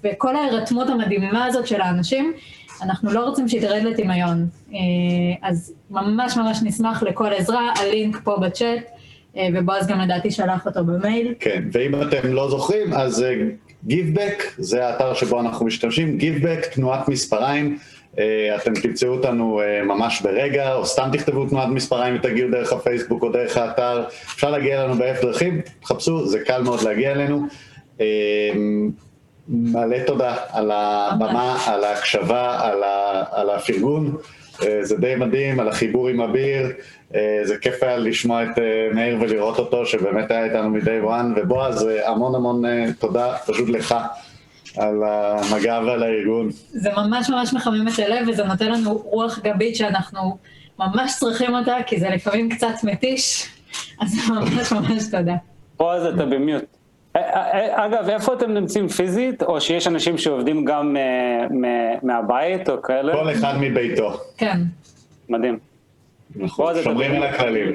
[0.05, 2.33] וכל ההירתמות המדהימה הזאת של האנשים,
[2.83, 4.49] אנחנו לא רוצים שהיא תרד לטמיון.
[5.43, 8.96] אז ממש ממש נשמח לכל עזרה, הלינק פה בצ'אט,
[9.55, 11.35] ובועז גם לדעתי שלח אותו במייל.
[11.41, 13.25] כן, ואם אתם לא זוכרים, אז
[13.85, 17.79] גיבבק, זה האתר שבו אנחנו משתמשים, גיבבק, תנועת מספריים.
[18.19, 23.23] אה, אתם תמצאו אותנו אה, ממש ברגע, או סתם תכתבו תנועת מספריים ותגיעו דרך הפייסבוק
[23.23, 24.05] או דרך האתר.
[24.35, 27.47] אפשר להגיע אלינו באלף דרכים, תחפשו, זה קל מאוד להגיע אלינו.
[28.01, 28.07] אה,
[29.49, 34.17] מלא תודה על הבמה, על ההקשבה, על, ה, על הפרגון.
[34.81, 36.67] זה די מדהים, על החיבור עם אביר.
[37.43, 38.59] זה כיף היה לשמוע את
[38.95, 41.41] מאיר ולראות אותו, שבאמת היה איתנו מ-day one.
[41.41, 43.95] ובועז, המון המון תודה פשוט לך.
[44.77, 46.49] על המגע ועל הארגון.
[46.71, 50.39] זה ממש ממש מחמם את הלב, וזה נותן לנו רוח גבית שאנחנו
[50.79, 53.49] ממש צריכים אותה, כי זה לפעמים קצת מתיש,
[54.01, 55.35] אז ממש ממש תודה.
[55.77, 56.65] פה אז אתה במיוט.
[57.17, 60.97] אה, אה, אה, אגב, איפה אתם נמצאים פיזית, או שיש אנשים שעובדים גם
[62.03, 63.13] מהבית או כאלה?
[63.13, 64.21] כל אחד מביתו.
[64.37, 64.61] כן.
[65.29, 65.59] מדהים.
[66.37, 67.73] נכון, שומרים על הכללים.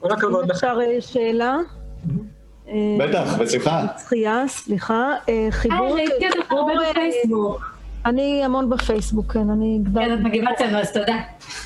[0.00, 0.50] כל הכבוד.
[0.50, 1.56] אפשר שאלה?
[2.98, 3.86] בטח, בשמחה.
[4.04, 5.12] שחייה, סליחה.
[5.28, 5.96] אה, חיבור...
[5.96, 7.74] היי, ראיתי אותך הרבה בפייסבוק.
[8.06, 10.00] אני המון בפייסבוק, כן, אני כבר...
[10.00, 11.16] כן, את מגיבה אצלנו, אז תודה.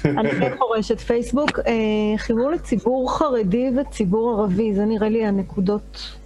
[0.04, 1.58] אני כן חורשת פייסבוק.
[1.58, 1.72] אה,
[2.16, 6.17] חיבור לציבור חרדי וציבור ערבי, זה נראה לי הנקודות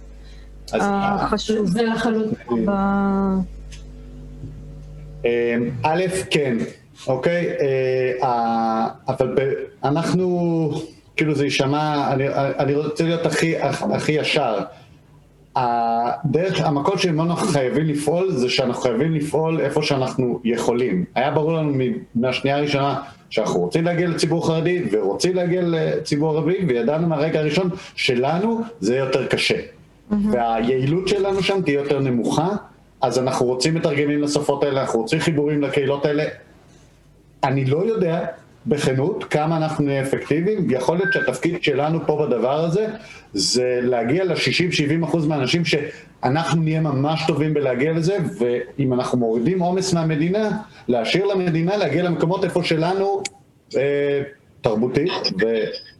[0.81, 1.67] החשובות.
[1.67, 2.69] זה לחלוטין.
[5.25, 6.57] אה, א', כן,
[7.07, 7.47] אוקיי?
[9.07, 9.37] אבל
[9.83, 10.71] אנחנו...
[11.15, 12.13] כאילו זה יישמע,
[12.59, 14.59] אני, רוצה להיות הכי, ישר.
[15.55, 21.05] הדרך, המקום שממנו אנחנו חייבים לפעול, זה שאנחנו חייבים לפעול איפה שאנחנו יכולים.
[21.15, 21.73] היה ברור לנו
[22.15, 28.61] מהשנייה הראשונה שאנחנו רוצים להגיע לציבור חרדי ורוצים להגיע לציבור ערבי, וידענו מהרגע הראשון שלנו
[28.79, 29.59] זה יותר קשה.
[30.31, 32.49] והיעילות שלנו שם תהיה יותר נמוכה,
[33.01, 36.23] אז אנחנו רוצים מתרגמים לשפות האלה, אנחנו רוצים חיבורים לקהילות האלה.
[37.43, 38.25] אני לא יודע
[38.65, 42.87] בכנות, כמה אנחנו נהיה אפקטיביים, יכול להיות שהתפקיד שלנו פה בדבר הזה
[43.33, 49.93] זה להגיע ל-60-70 אחוז מהאנשים שאנחנו נהיה ממש טובים בלהגיע לזה, ואם אנחנו מורידים עומס
[49.93, 50.49] מהמדינה,
[50.87, 53.23] להשאיר למדינה להגיע למקומות איפה שלנו
[53.77, 54.21] אה,
[54.63, 55.11] תרבותית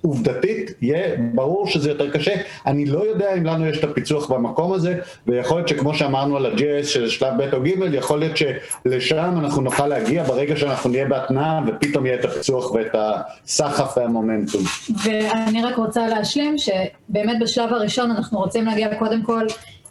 [0.04, 2.34] ועובדתית, יהיה ברור שזה יותר קשה.
[2.66, 6.46] אני לא יודע אם לנו יש את הפיצוח במקום הזה, ויכול להיות שכמו שאמרנו על
[6.46, 11.06] ה-GS של שלב ב' או ג', יכול להיות שלשם אנחנו נוכל להגיע ברגע שאנחנו נהיה
[11.06, 14.62] בהתנעה, ופתאום יהיה את הפיצוח ואת הסחף והמומנטום.
[15.04, 19.46] ואני רק רוצה להשלים שבאמת בשלב הראשון אנחנו רוצים להגיע קודם כל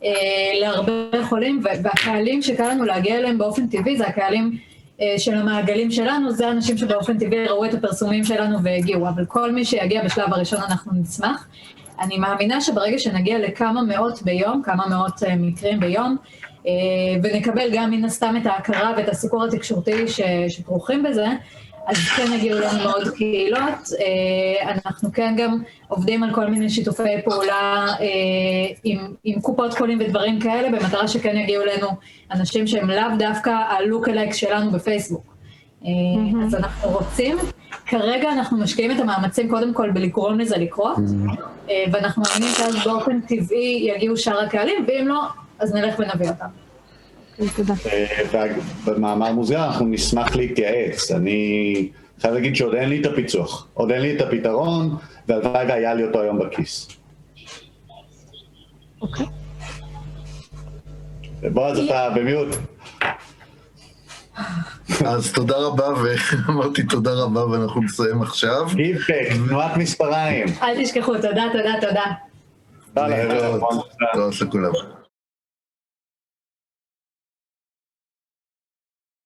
[0.04, 0.10] אה,
[0.60, 4.71] להרבה חולים, והקהלים שקל לנו להגיע אליהם באופן טבעי זה הקהלים
[5.18, 9.64] של המעגלים שלנו, זה אנשים שבאופן טבעי ראו את הפרסומים שלנו והגיעו, אבל כל מי
[9.64, 11.46] שיגיע בשלב הראשון אנחנו נשמח.
[12.00, 16.16] אני מאמינה שברגע שנגיע לכמה מאות ביום, כמה מאות אה, מקרים ביום,
[17.22, 20.04] ונקבל גם מן הסתם את ההכרה ואת הסיקור התקשורתי
[20.48, 21.26] שכרוכים בזה,
[21.86, 23.88] אז כן הגיעו לנו מאוד קהילות.
[24.00, 28.06] אה, אנחנו כן גם עובדים על כל מיני שיתופי פעולה אה,
[28.84, 31.88] עם, עם קופות חולים ודברים כאלה, במטרה שכן יגיעו אלינו
[32.30, 35.32] אנשים שהם לאו דווקא הלוק-אלייק שלנו בפייסבוק.
[35.82, 35.86] Mm-hmm.
[36.46, 37.36] אז אנחנו רוצים,
[37.86, 41.70] כרגע אנחנו משקיעים את המאמצים קודם כל בלגרום לזה לקרות, mm-hmm.
[41.92, 45.22] ואנחנו מאמינים שאז באופן טבעי יגיעו שאר הקהלים, ואם לא,
[45.58, 46.61] אז נלך ונביא אותם.
[47.40, 48.46] אה,
[48.84, 51.10] במאמר מוסגר אנחנו נשמח להתייעץ.
[51.10, 51.88] אני
[52.20, 54.96] חייב להגיד שעוד אין לי את הפיצוח, עוד אין לי את הפתרון,
[55.28, 56.88] והלוואי והיה לי אותו היום בכיס.
[59.00, 59.26] אוקיי.
[61.42, 62.48] בועז, אתה במיוט.
[65.06, 68.66] אז תודה רבה, ואמרתי תודה רבה ואנחנו נסיים עכשיו.
[68.74, 70.46] גיפק, תנועת מספריים.
[70.62, 72.04] אל תשכחו, תודה, תודה, תודה.
[72.94, 75.01] תודה לכולם.